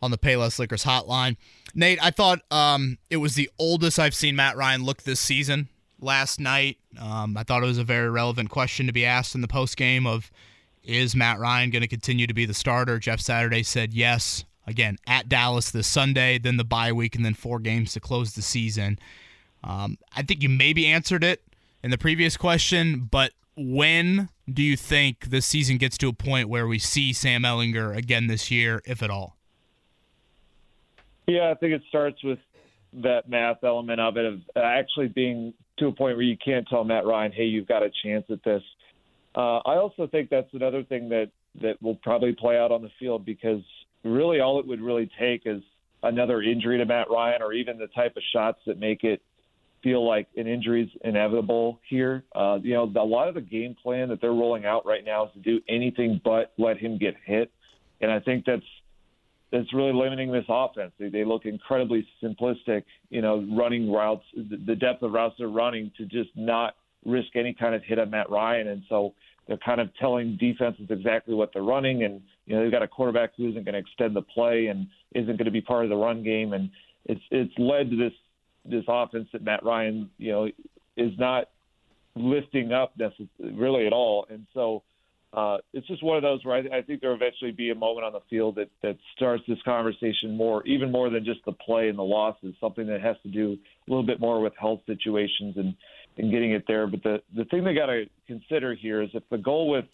on 0.00 0.12
the 0.12 0.18
Payless 0.18 0.60
Liquors 0.60 0.84
hotline. 0.84 1.36
Nate, 1.74 1.98
I 2.00 2.12
thought 2.12 2.38
um, 2.52 2.98
it 3.10 3.16
was 3.16 3.34
the 3.34 3.50
oldest 3.58 3.98
I've 3.98 4.14
seen 4.14 4.36
Matt 4.36 4.56
Ryan 4.56 4.84
look 4.84 5.02
this 5.02 5.18
season. 5.18 5.68
Last 6.00 6.38
night, 6.38 6.78
um, 7.00 7.36
I 7.36 7.42
thought 7.42 7.64
it 7.64 7.66
was 7.66 7.78
a 7.78 7.84
very 7.84 8.08
relevant 8.10 8.48
question 8.48 8.86
to 8.86 8.92
be 8.92 9.04
asked 9.04 9.34
in 9.34 9.40
the 9.40 9.48
post 9.48 9.76
game 9.76 10.06
of 10.06 10.30
is 10.84 11.16
Matt 11.16 11.40
Ryan 11.40 11.70
going 11.70 11.82
to 11.82 11.88
continue 11.88 12.28
to 12.28 12.34
be 12.34 12.44
the 12.44 12.54
starter? 12.54 13.00
Jeff 13.00 13.20
Saturday 13.20 13.64
said 13.64 13.92
yes. 13.92 14.44
Again, 14.68 14.98
at 15.08 15.28
Dallas 15.28 15.72
this 15.72 15.88
Sunday, 15.88 16.38
then 16.38 16.58
the 16.58 16.64
bye 16.64 16.92
week, 16.92 17.16
and 17.16 17.24
then 17.24 17.34
four 17.34 17.58
games 17.58 17.92
to 17.94 18.00
close 18.00 18.34
the 18.34 18.42
season. 18.42 19.00
Um, 19.64 19.98
I 20.14 20.22
think 20.22 20.42
you 20.44 20.48
maybe 20.48 20.86
answered 20.86 21.24
it 21.24 21.42
in 21.82 21.90
the 21.90 21.98
previous 21.98 22.36
question, 22.36 23.08
but 23.10 23.32
when 23.56 24.28
do 24.52 24.62
you 24.62 24.76
think 24.76 25.30
the 25.30 25.40
season 25.40 25.76
gets 25.76 25.98
to 25.98 26.08
a 26.08 26.12
point 26.12 26.48
where 26.48 26.66
we 26.66 26.78
see 26.78 27.12
Sam 27.12 27.42
Ehlinger 27.42 27.96
again 27.96 28.26
this 28.26 28.50
year, 28.50 28.82
if 28.84 29.02
at 29.02 29.10
all? 29.10 29.36
Yeah, 31.26 31.50
I 31.50 31.54
think 31.54 31.72
it 31.72 31.82
starts 31.88 32.22
with 32.24 32.38
that 32.94 33.28
math 33.28 33.62
element 33.64 34.00
of 34.00 34.16
it, 34.16 34.24
of 34.24 34.40
actually 34.56 35.08
being 35.08 35.54
to 35.78 35.86
a 35.86 35.92
point 35.92 36.16
where 36.16 36.24
you 36.24 36.36
can't 36.44 36.66
tell 36.68 36.84
Matt 36.84 37.06
Ryan, 37.06 37.32
hey, 37.32 37.44
you've 37.44 37.68
got 37.68 37.82
a 37.82 37.90
chance 38.02 38.24
at 38.30 38.42
this. 38.44 38.62
Uh, 39.34 39.58
I 39.58 39.76
also 39.76 40.06
think 40.06 40.28
that's 40.28 40.52
another 40.52 40.82
thing 40.84 41.08
that, 41.08 41.30
that 41.62 41.80
will 41.80 41.94
probably 41.96 42.34
play 42.34 42.58
out 42.58 42.70
on 42.70 42.82
the 42.82 42.90
field 42.98 43.24
because 43.24 43.62
really 44.04 44.40
all 44.40 44.58
it 44.60 44.66
would 44.66 44.80
really 44.80 45.10
take 45.18 45.42
is 45.46 45.62
another 46.02 46.42
injury 46.42 46.78
to 46.78 46.84
Matt 46.84 47.10
Ryan 47.10 47.40
or 47.40 47.52
even 47.52 47.78
the 47.78 47.86
type 47.88 48.16
of 48.16 48.22
shots 48.32 48.58
that 48.66 48.78
make 48.78 49.04
it 49.04 49.22
feel 49.82 50.06
like 50.06 50.28
an 50.36 50.46
injury 50.46 50.84
is 50.84 50.90
inevitable 51.04 51.80
here. 51.88 52.24
Uh, 52.34 52.58
you 52.62 52.74
know, 52.74 52.84
a 52.96 53.04
lot 53.04 53.28
of 53.28 53.34
the 53.34 53.40
game 53.40 53.76
plan 53.82 54.08
that 54.08 54.20
they're 54.20 54.30
rolling 54.30 54.64
out 54.64 54.86
right 54.86 55.04
now 55.04 55.26
is 55.26 55.32
to 55.34 55.40
do 55.40 55.60
anything 55.68 56.20
but 56.24 56.52
let 56.58 56.78
him 56.78 56.98
get 56.98 57.14
hit. 57.24 57.50
And 58.00 58.10
I 58.10 58.20
think 58.20 58.44
that's 58.44 58.62
that's 59.52 59.72
really 59.74 59.92
limiting 59.92 60.32
this 60.32 60.46
offense. 60.48 60.92
They, 60.98 61.10
they 61.10 61.24
look 61.24 61.44
incredibly 61.44 62.06
simplistic, 62.22 62.84
you 63.10 63.20
know, 63.20 63.46
running 63.52 63.92
routes, 63.92 64.24
the 64.34 64.74
depth 64.74 65.02
of 65.02 65.12
routes 65.12 65.34
they're 65.38 65.48
running 65.48 65.92
to 65.98 66.06
just 66.06 66.30
not 66.34 66.74
risk 67.04 67.36
any 67.36 67.52
kind 67.52 67.74
of 67.74 67.82
hit 67.84 67.98
on 67.98 68.10
Matt 68.10 68.30
Ryan. 68.30 68.68
And 68.68 68.82
so 68.88 69.12
they're 69.46 69.58
kind 69.58 69.80
of 69.80 69.94
telling 70.00 70.38
defenses 70.38 70.86
exactly 70.88 71.34
what 71.34 71.50
they're 71.52 71.62
running. 71.62 72.04
And, 72.04 72.22
you 72.46 72.56
know, 72.56 72.62
they've 72.62 72.72
got 72.72 72.82
a 72.82 72.88
quarterback 72.88 73.32
who 73.36 73.50
isn't 73.50 73.64
going 73.64 73.74
to 73.74 73.80
extend 73.80 74.16
the 74.16 74.22
play 74.22 74.68
and 74.68 74.86
isn't 75.14 75.36
going 75.36 75.44
to 75.44 75.50
be 75.50 75.60
part 75.60 75.84
of 75.84 75.90
the 75.90 75.96
run 75.96 76.22
game. 76.22 76.54
And 76.54 76.70
it's, 77.04 77.20
it's 77.30 77.52
led 77.58 77.90
to 77.90 77.96
this, 77.96 78.12
this 78.64 78.84
offense 78.88 79.28
that 79.32 79.42
Matt 79.42 79.64
Ryan, 79.64 80.10
you 80.18 80.32
know, 80.32 80.48
is 80.96 81.12
not 81.18 81.48
lifting 82.14 82.72
up 82.72 82.92
necessarily 82.98 83.54
really 83.54 83.86
at 83.86 83.92
all. 83.92 84.26
And 84.30 84.46
so, 84.54 84.82
uh, 85.32 85.56
it's 85.72 85.86
just 85.86 86.02
one 86.02 86.18
of 86.18 86.22
those 86.22 86.44
where 86.44 86.56
I, 86.56 86.78
I 86.78 86.82
think 86.82 87.00
there'll 87.00 87.16
eventually 87.16 87.52
be 87.52 87.70
a 87.70 87.74
moment 87.74 88.04
on 88.04 88.12
the 88.12 88.20
field 88.28 88.56
that, 88.56 88.68
that 88.82 88.98
starts 89.16 89.42
this 89.48 89.58
conversation 89.64 90.36
more, 90.36 90.64
even 90.66 90.92
more 90.92 91.08
than 91.08 91.24
just 91.24 91.40
the 91.46 91.52
play 91.52 91.88
and 91.88 91.98
the 91.98 92.02
losses, 92.02 92.54
something 92.60 92.86
that 92.88 93.00
has 93.00 93.16
to 93.22 93.30
do 93.30 93.52
a 93.52 93.90
little 93.90 94.04
bit 94.04 94.20
more 94.20 94.42
with 94.42 94.52
health 94.60 94.80
situations 94.86 95.54
and, 95.56 95.74
and 96.18 96.30
getting 96.30 96.52
it 96.52 96.64
there. 96.68 96.86
But 96.86 97.02
the, 97.02 97.22
the 97.34 97.46
thing 97.46 97.64
they 97.64 97.72
got 97.72 97.86
to 97.86 98.04
consider 98.26 98.74
here 98.74 99.00
is 99.00 99.08
if 99.14 99.22
the 99.30 99.38
goal 99.38 99.70
with, 99.70 99.86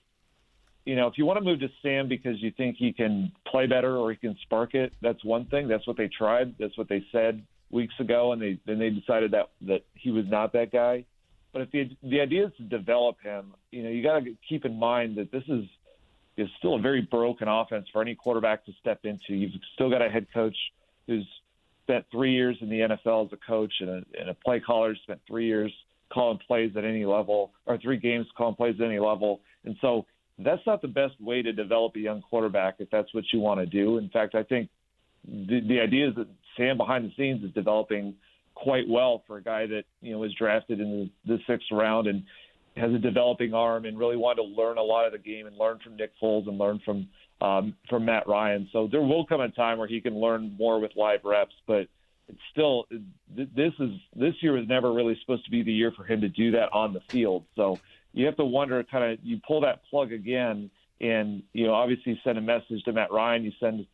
you 0.84 0.96
know, 0.96 1.06
if 1.06 1.14
you 1.16 1.24
want 1.24 1.38
to 1.38 1.44
move 1.44 1.60
to 1.60 1.68
Sam 1.82 2.08
because 2.08 2.42
you 2.42 2.50
think 2.56 2.74
he 2.76 2.92
can 2.92 3.30
play 3.46 3.68
better 3.68 3.96
or 3.96 4.10
he 4.10 4.16
can 4.16 4.36
spark 4.42 4.74
it, 4.74 4.92
that's 5.02 5.24
one 5.24 5.44
thing. 5.46 5.68
That's 5.68 5.86
what 5.86 5.96
they 5.96 6.08
tried. 6.08 6.56
That's 6.58 6.76
what 6.76 6.88
they 6.88 7.04
said 7.12 7.44
weeks 7.70 7.94
ago, 8.00 8.32
and 8.32 8.40
they 8.40 8.58
then 8.66 8.78
they 8.78 8.90
decided 8.90 9.32
that 9.32 9.50
that 9.62 9.84
he 9.94 10.10
was 10.10 10.24
not 10.28 10.52
that 10.52 10.72
guy. 10.72 11.04
But 11.52 11.62
if 11.62 11.70
the 11.70 11.96
the 12.02 12.20
idea 12.20 12.46
is 12.46 12.52
to 12.58 12.62
develop 12.64 13.16
him, 13.22 13.54
you 13.70 13.82
know, 13.82 13.90
you 13.90 14.02
got 14.02 14.20
to 14.20 14.34
keep 14.48 14.64
in 14.64 14.78
mind 14.78 15.16
that 15.16 15.32
this 15.32 15.44
is 15.48 15.64
is 16.36 16.48
still 16.58 16.76
a 16.76 16.80
very 16.80 17.02
broken 17.02 17.48
offense 17.48 17.86
for 17.92 18.00
any 18.00 18.14
quarterback 18.14 18.64
to 18.66 18.72
step 18.80 19.00
into. 19.04 19.34
You've 19.34 19.52
still 19.74 19.90
got 19.90 20.02
a 20.02 20.08
head 20.08 20.26
coach 20.32 20.56
who's 21.06 21.26
spent 21.82 22.04
three 22.12 22.32
years 22.32 22.56
in 22.60 22.68
the 22.68 22.80
NFL 22.80 23.26
as 23.26 23.32
a 23.32 23.38
coach 23.46 23.72
and 23.80 23.88
a, 23.88 24.20
and 24.20 24.30
a 24.30 24.34
play 24.34 24.60
caller 24.60 24.94
spent 25.02 25.20
three 25.26 25.46
years 25.46 25.72
calling 26.12 26.38
plays 26.46 26.72
at 26.76 26.84
any 26.84 27.04
level 27.04 27.52
or 27.66 27.78
three 27.78 27.96
games 27.96 28.26
calling 28.36 28.54
plays 28.54 28.76
at 28.78 28.86
any 28.86 28.98
level. 28.98 29.40
And 29.64 29.76
so 29.80 30.06
that's 30.38 30.62
not 30.66 30.80
the 30.80 30.88
best 30.88 31.20
way 31.20 31.42
to 31.42 31.52
develop 31.52 31.96
a 31.96 31.98
young 31.98 32.22
quarterback 32.22 32.76
if 32.78 32.88
that's 32.90 33.12
what 33.12 33.24
you 33.32 33.40
want 33.40 33.60
to 33.60 33.66
do. 33.66 33.98
In 33.98 34.08
fact, 34.10 34.34
I 34.34 34.42
think 34.42 34.68
the, 35.26 35.60
the 35.66 35.80
idea 35.80 36.08
is 36.08 36.14
that 36.14 36.28
Sam 36.58 36.76
behind 36.76 37.06
the 37.06 37.12
scenes 37.16 37.42
is 37.42 37.52
developing 37.52 38.14
quite 38.54 38.88
well 38.88 39.22
for 39.26 39.38
a 39.38 39.42
guy 39.42 39.66
that 39.66 39.84
you 40.02 40.12
know 40.12 40.18
was 40.18 40.34
drafted 40.34 40.80
in 40.80 41.10
the, 41.26 41.36
the 41.36 41.38
sixth 41.46 41.68
round 41.70 42.06
and 42.06 42.24
has 42.76 42.92
a 42.92 42.98
developing 42.98 43.54
arm 43.54 43.86
and 43.86 43.98
really 43.98 44.16
wanted 44.16 44.42
to 44.42 44.48
learn 44.48 44.76
a 44.76 44.82
lot 44.82 45.06
of 45.06 45.12
the 45.12 45.18
game 45.18 45.46
and 45.46 45.56
learn 45.56 45.78
from 45.82 45.96
Nick 45.96 46.12
Foles 46.20 46.46
and 46.46 46.58
learn 46.58 46.80
from 46.84 47.08
um, 47.40 47.74
from 47.88 48.04
Matt 48.04 48.28
Ryan. 48.28 48.68
So 48.72 48.88
there 48.90 49.00
will 49.00 49.24
come 49.24 49.40
a 49.40 49.48
time 49.48 49.78
where 49.78 49.88
he 49.88 50.00
can 50.00 50.20
learn 50.20 50.56
more 50.58 50.80
with 50.80 50.92
live 50.96 51.20
reps, 51.24 51.54
but 51.66 51.86
it's 52.28 52.38
still 52.50 52.86
this 53.34 53.72
is 53.78 53.90
this 54.14 54.34
year 54.40 54.52
was 54.52 54.68
never 54.68 54.92
really 54.92 55.16
supposed 55.20 55.44
to 55.44 55.50
be 55.50 55.62
the 55.62 55.72
year 55.72 55.92
for 55.96 56.04
him 56.04 56.20
to 56.20 56.28
do 56.28 56.50
that 56.52 56.72
on 56.72 56.92
the 56.92 57.00
field. 57.08 57.44
So 57.56 57.78
you 58.12 58.26
have 58.26 58.36
to 58.36 58.44
wonder, 58.44 58.82
kind 58.84 59.12
of, 59.12 59.18
you 59.22 59.40
pull 59.46 59.60
that 59.62 59.82
plug 59.88 60.12
again, 60.12 60.70
and 61.00 61.42
you 61.52 61.66
know, 61.66 61.74
obviously, 61.74 62.20
send 62.24 62.38
a 62.38 62.40
message 62.40 62.82
to 62.84 62.92
Matt 62.92 63.12
Ryan. 63.12 63.44
You 63.44 63.52
send 63.60 63.86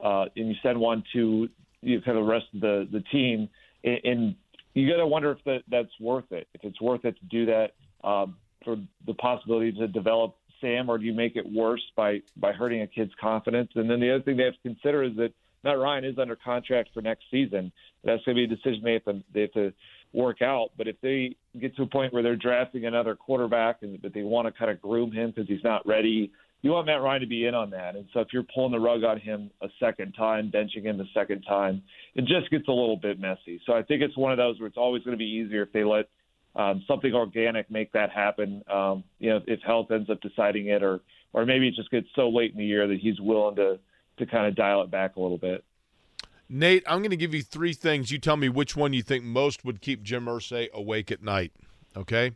uh, 0.00 0.26
and 0.36 0.48
you 0.48 0.54
send 0.62 0.78
one 0.78 1.02
to 1.14 1.48
you 1.82 2.00
know, 2.06 2.14
the 2.14 2.22
rest 2.22 2.46
of 2.54 2.60
the 2.60 2.88
the 2.90 3.00
team, 3.12 3.48
and, 3.84 4.00
and 4.04 4.34
you 4.74 4.88
got 4.88 4.98
to 4.98 5.06
wonder 5.06 5.32
if 5.32 5.38
that 5.44 5.62
that's 5.68 6.00
worth 6.00 6.30
it. 6.30 6.48
If 6.54 6.64
it's 6.64 6.80
worth 6.80 7.04
it 7.04 7.16
to 7.18 7.24
do 7.26 7.46
that 7.46 7.72
um, 8.06 8.36
for 8.64 8.76
the 9.06 9.14
possibility 9.14 9.72
to 9.72 9.88
develop 9.88 10.36
Sam, 10.60 10.88
or 10.88 10.98
do 10.98 11.04
you 11.04 11.14
make 11.14 11.36
it 11.36 11.50
worse 11.50 11.82
by 11.96 12.20
by 12.36 12.52
hurting 12.52 12.82
a 12.82 12.86
kid's 12.86 13.12
confidence? 13.20 13.70
And 13.74 13.90
then 13.90 14.00
the 14.00 14.14
other 14.14 14.22
thing 14.22 14.36
they 14.36 14.44
have 14.44 14.54
to 14.54 14.62
consider 14.62 15.02
is 15.02 15.16
that 15.16 15.32
Matt 15.64 15.78
Ryan 15.78 16.04
is 16.04 16.18
under 16.18 16.36
contract 16.36 16.90
for 16.94 17.02
next 17.02 17.24
season. 17.30 17.72
That's 18.04 18.24
going 18.24 18.36
to 18.36 18.46
be 18.46 18.52
a 18.52 18.56
decision 18.56 18.82
they 18.82 18.94
have 18.94 19.04
to 19.04 19.22
they 19.32 19.40
have 19.42 19.52
to 19.52 19.72
work 20.12 20.42
out. 20.42 20.70
But 20.76 20.88
if 20.88 21.00
they 21.00 21.36
get 21.58 21.76
to 21.76 21.82
a 21.82 21.86
point 21.86 22.12
where 22.12 22.22
they're 22.22 22.36
drafting 22.36 22.86
another 22.86 23.14
quarterback 23.14 23.78
and 23.82 24.00
but 24.00 24.14
they 24.14 24.22
want 24.22 24.46
to 24.46 24.52
kind 24.52 24.70
of 24.70 24.80
groom 24.80 25.12
him 25.12 25.30
because 25.30 25.48
he's 25.48 25.64
not 25.64 25.86
ready, 25.86 26.32
you 26.62 26.70
want 26.70 26.86
Matt 26.86 27.00
Ryan 27.00 27.20
to 27.22 27.26
be 27.26 27.46
in 27.46 27.54
on 27.54 27.70
that. 27.70 27.96
And 27.96 28.06
so 28.12 28.20
if 28.20 28.28
you're 28.32 28.44
pulling 28.54 28.72
the 28.72 28.80
rug 28.80 29.02
on 29.04 29.18
him 29.18 29.50
a 29.62 29.68
second 29.78 30.12
time, 30.12 30.50
benching 30.52 30.82
him 30.82 31.00
a 31.00 31.04
second 31.14 31.42
time, 31.42 31.82
it 32.14 32.26
just 32.26 32.50
gets 32.50 32.68
a 32.68 32.72
little 32.72 32.96
bit 32.96 33.18
messy. 33.18 33.60
So 33.66 33.72
I 33.72 33.82
think 33.82 34.02
it's 34.02 34.16
one 34.16 34.32
of 34.32 34.38
those 34.38 34.58
where 34.58 34.66
it's 34.66 34.76
always 34.76 35.02
going 35.02 35.16
to 35.16 35.18
be 35.18 35.24
easier 35.24 35.62
if 35.62 35.72
they 35.72 35.84
let 35.84 36.08
um, 36.56 36.84
something 36.86 37.14
organic 37.14 37.70
make 37.70 37.92
that 37.92 38.10
happen. 38.10 38.62
Um, 38.70 39.04
you 39.18 39.30
know, 39.30 39.40
if 39.46 39.60
health 39.62 39.90
ends 39.90 40.10
up 40.10 40.20
deciding 40.20 40.68
it, 40.68 40.82
or 40.82 41.00
or 41.32 41.46
maybe 41.46 41.68
it 41.68 41.74
just 41.74 41.90
gets 41.90 42.08
so 42.14 42.28
late 42.28 42.52
in 42.52 42.58
the 42.58 42.64
year 42.64 42.88
that 42.88 42.98
he's 42.98 43.20
willing 43.20 43.56
to 43.56 43.78
to 44.18 44.26
kind 44.26 44.46
of 44.46 44.54
dial 44.54 44.82
it 44.82 44.90
back 44.90 45.16
a 45.16 45.20
little 45.20 45.38
bit. 45.38 45.64
Nate, 46.48 46.82
I'm 46.86 46.98
going 46.98 47.10
to 47.10 47.16
give 47.16 47.32
you 47.32 47.42
three 47.42 47.72
things. 47.72 48.10
You 48.10 48.18
tell 48.18 48.36
me 48.36 48.48
which 48.48 48.76
one 48.76 48.92
you 48.92 49.02
think 49.02 49.24
most 49.24 49.64
would 49.64 49.80
keep 49.80 50.02
Jim 50.02 50.26
Irsay 50.26 50.70
awake 50.72 51.12
at 51.12 51.22
night. 51.22 51.52
Okay. 51.96 52.32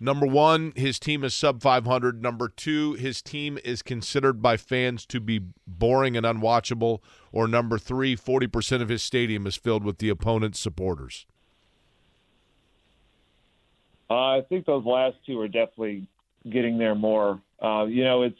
Number 0.00 0.26
one, 0.26 0.72
his 0.76 1.00
team 1.00 1.24
is 1.24 1.34
sub 1.34 1.60
500. 1.60 2.22
Number 2.22 2.48
two, 2.48 2.94
his 2.94 3.20
team 3.20 3.58
is 3.64 3.82
considered 3.82 4.40
by 4.40 4.56
fans 4.56 5.04
to 5.06 5.18
be 5.18 5.40
boring 5.66 6.16
and 6.16 6.24
unwatchable. 6.24 7.00
Or 7.32 7.48
number 7.48 7.78
three, 7.78 8.16
40% 8.16 8.80
of 8.80 8.88
his 8.88 9.02
stadium 9.02 9.46
is 9.46 9.56
filled 9.56 9.84
with 9.84 9.98
the 9.98 10.08
opponent's 10.08 10.60
supporters. 10.60 11.26
Uh, 14.08 14.38
I 14.38 14.42
think 14.48 14.66
those 14.66 14.84
last 14.84 15.16
two 15.26 15.40
are 15.40 15.48
definitely 15.48 16.06
getting 16.48 16.78
there 16.78 16.94
more. 16.94 17.40
Uh, 17.60 17.84
you 17.86 18.04
know, 18.04 18.22
it's 18.22 18.38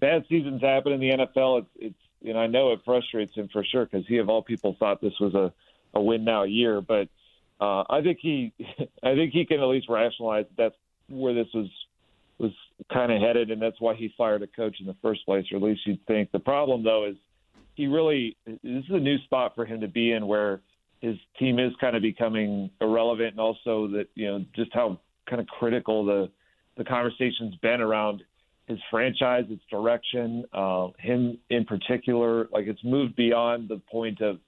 bad 0.00 0.24
seasons 0.28 0.60
happen 0.60 0.92
in 0.92 1.00
the 1.00 1.10
NFL. 1.10 1.60
It's, 1.60 1.70
it's 1.76 1.94
know, 2.34 2.40
I 2.40 2.46
know 2.46 2.72
it 2.72 2.80
frustrates 2.84 3.34
him 3.34 3.48
for 3.52 3.64
sure 3.64 3.86
because 3.86 4.06
he 4.06 4.18
of 4.18 4.28
all 4.28 4.42
people 4.42 4.76
thought 4.78 5.00
this 5.00 5.18
was 5.20 5.34
a, 5.34 5.52
a 5.94 6.02
win 6.02 6.24
now 6.24 6.42
year, 6.42 6.80
but 6.80 7.08
uh, 7.60 7.84
I 7.88 8.00
think 8.02 8.18
he, 8.20 8.52
I 9.02 9.14
think 9.14 9.32
he 9.32 9.44
can 9.44 9.60
at 9.60 9.66
least 9.66 9.88
rationalize 9.88 10.46
that's 10.56 10.74
where 11.08 11.34
this 11.34 11.48
was 11.54 11.68
was 12.38 12.52
kind 12.92 13.10
of 13.10 13.20
headed, 13.20 13.50
and 13.50 13.60
that's 13.60 13.80
why 13.80 13.94
he 13.94 14.12
fired 14.16 14.42
a 14.42 14.46
coach 14.46 14.76
in 14.80 14.86
the 14.86 14.94
first 15.02 15.24
place, 15.26 15.44
or 15.50 15.56
at 15.56 15.62
least 15.62 15.80
you'd 15.86 16.04
think. 16.06 16.30
The 16.30 16.38
problem 16.38 16.84
though 16.84 17.06
is 17.06 17.16
he 17.74 17.86
really 17.86 18.36
this 18.46 18.84
is 18.84 18.90
a 18.90 19.00
new 19.00 19.18
spot 19.24 19.54
for 19.54 19.64
him 19.64 19.80
to 19.80 19.88
be 19.88 20.12
in 20.12 20.26
where 20.26 20.60
his 21.00 21.16
team 21.38 21.58
is 21.58 21.72
kind 21.80 21.96
of 21.96 22.02
becoming 22.02 22.70
irrelevant, 22.80 23.30
and 23.30 23.40
also 23.40 23.88
that 23.88 24.06
you 24.14 24.26
know 24.26 24.44
just 24.54 24.72
how 24.72 25.00
kind 25.28 25.40
of 25.40 25.46
critical 25.46 26.04
the 26.04 26.30
the 26.76 26.84
conversation's 26.84 27.54
been 27.56 27.80
around 27.80 28.22
his 28.68 28.78
franchise, 28.90 29.44
its 29.48 29.62
direction, 29.70 30.44
uh, 30.52 30.88
him 30.98 31.38
in 31.50 31.64
particular. 31.64 32.48
Like 32.52 32.66
it's 32.66 32.84
moved 32.84 33.16
beyond 33.16 33.68
the 33.68 33.80
point 33.90 34.20
of, 34.20 34.38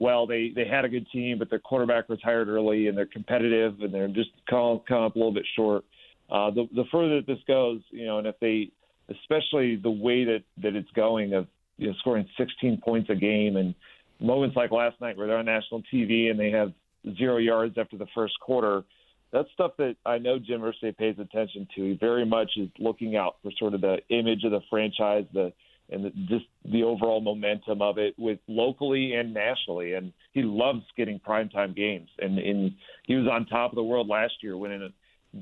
well, 0.00 0.26
they 0.26 0.52
they 0.54 0.66
had 0.66 0.84
a 0.84 0.88
good 0.88 1.06
team, 1.12 1.38
but 1.38 1.50
their 1.50 1.60
quarterback 1.60 2.08
retired 2.08 2.48
early, 2.48 2.88
and 2.88 2.98
they're 2.98 3.06
competitive, 3.06 3.80
and 3.80 3.94
they're 3.94 4.08
just 4.08 4.30
come, 4.48 4.80
come 4.88 5.04
up 5.04 5.14
a 5.14 5.18
little 5.18 5.32
bit 5.32 5.46
short. 5.54 5.84
Uh, 6.30 6.50
the 6.50 6.68
the 6.74 6.84
further 6.90 7.16
that 7.16 7.26
this 7.26 7.38
goes, 7.46 7.80
you 7.90 8.06
know, 8.06 8.18
and 8.18 8.26
if 8.26 8.34
they, 8.40 8.70
especially 9.08 9.76
the 9.76 9.90
way 9.90 10.24
that 10.24 10.42
that 10.62 10.74
it's 10.74 10.90
going 10.92 11.34
of 11.34 11.46
you 11.76 11.88
know 11.88 11.94
scoring 12.00 12.26
16 12.36 12.80
points 12.84 13.10
a 13.10 13.14
game, 13.14 13.56
and 13.56 13.74
moments 14.18 14.56
like 14.56 14.72
last 14.72 15.00
night 15.00 15.16
where 15.16 15.28
they're 15.28 15.38
on 15.38 15.46
national 15.46 15.82
TV 15.92 16.30
and 16.30 16.40
they 16.40 16.50
have 16.50 16.72
zero 17.16 17.36
yards 17.36 17.78
after 17.78 17.96
the 17.96 18.06
first 18.14 18.34
quarter 18.40 18.84
that's 19.32 19.50
stuff 19.52 19.72
that 19.78 19.96
I 20.04 20.18
know 20.18 20.38
Jim 20.38 20.60
Irsay 20.60 20.96
pays 20.96 21.16
attention 21.18 21.68
to. 21.76 21.90
He 21.90 21.96
very 22.00 22.24
much 22.24 22.52
is 22.56 22.68
looking 22.78 23.16
out 23.16 23.36
for 23.42 23.52
sort 23.58 23.74
of 23.74 23.80
the 23.80 23.98
image 24.08 24.44
of 24.44 24.50
the 24.50 24.60
franchise, 24.68 25.24
the 25.32 25.52
and 25.90 26.12
just 26.28 26.44
the 26.64 26.82
overall 26.82 27.20
momentum 27.20 27.82
of 27.82 27.98
it 27.98 28.14
with 28.18 28.38
locally 28.48 29.14
and 29.14 29.34
nationally. 29.34 29.94
And 29.94 30.12
he 30.32 30.42
loves 30.42 30.82
getting 30.96 31.18
primetime 31.20 31.74
games. 31.74 32.08
And, 32.18 32.38
and 32.38 32.72
he 33.06 33.16
was 33.16 33.28
on 33.28 33.46
top 33.46 33.72
of 33.72 33.76
the 33.76 33.82
world 33.82 34.08
last 34.08 34.34
year 34.42 34.56
when 34.56 34.72
in 34.72 34.92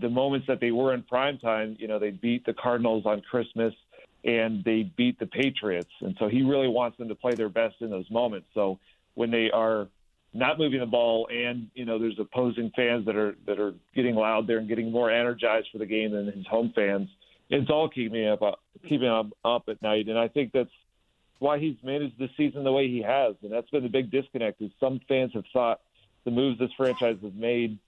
the 0.00 0.08
moments 0.08 0.46
that 0.46 0.60
they 0.60 0.70
were 0.70 0.94
in 0.94 1.02
primetime, 1.02 1.78
you 1.78 1.88
know, 1.88 1.98
they 1.98 2.10
beat 2.10 2.44
the 2.46 2.54
Cardinals 2.54 3.04
on 3.06 3.20
Christmas 3.22 3.74
and 4.24 4.64
they 4.64 4.90
beat 4.96 5.18
the 5.18 5.26
Patriots. 5.26 5.90
And 6.00 6.16
so 6.18 6.28
he 6.28 6.42
really 6.42 6.68
wants 6.68 6.98
them 6.98 7.08
to 7.08 7.14
play 7.14 7.34
their 7.34 7.48
best 7.48 7.76
in 7.80 7.90
those 7.90 8.10
moments. 8.10 8.48
So 8.54 8.78
when 9.14 9.30
they 9.30 9.50
are 9.50 9.88
not 10.34 10.58
moving 10.58 10.80
the 10.80 10.86
ball, 10.86 11.28
and 11.32 11.68
you 11.74 11.84
know 11.84 11.98
there's 11.98 12.18
opposing 12.18 12.70
fans 12.76 13.06
that 13.06 13.16
are 13.16 13.36
that 13.46 13.58
are 13.58 13.74
getting 13.94 14.14
loud 14.14 14.46
there 14.46 14.58
and 14.58 14.68
getting 14.68 14.92
more 14.92 15.10
energized 15.10 15.68
for 15.72 15.78
the 15.78 15.86
game 15.86 16.12
than 16.12 16.26
his 16.26 16.46
home 16.46 16.72
fans. 16.74 17.08
It's 17.50 17.70
all 17.70 17.88
keeping 17.88 18.12
me 18.12 18.28
up 18.28 18.40
keeping 18.82 19.08
him 19.08 19.32
up 19.44 19.64
at 19.68 19.80
night, 19.82 20.08
and 20.08 20.18
I 20.18 20.28
think 20.28 20.52
that's 20.52 20.70
why 21.38 21.58
he's 21.58 21.76
managed 21.82 22.18
this 22.18 22.30
season 22.36 22.64
the 22.64 22.72
way 22.72 22.88
he 22.88 23.02
has, 23.02 23.36
and 23.42 23.52
that's 23.52 23.70
been 23.70 23.82
the 23.82 23.88
big 23.88 24.10
disconnect. 24.10 24.60
Is 24.60 24.70
some 24.80 25.00
fans 25.08 25.32
have 25.34 25.44
thought 25.52 25.80
the 26.24 26.30
moves 26.30 26.58
this 26.58 26.70
franchise 26.76 27.16
has 27.22 27.32
made 27.34 27.78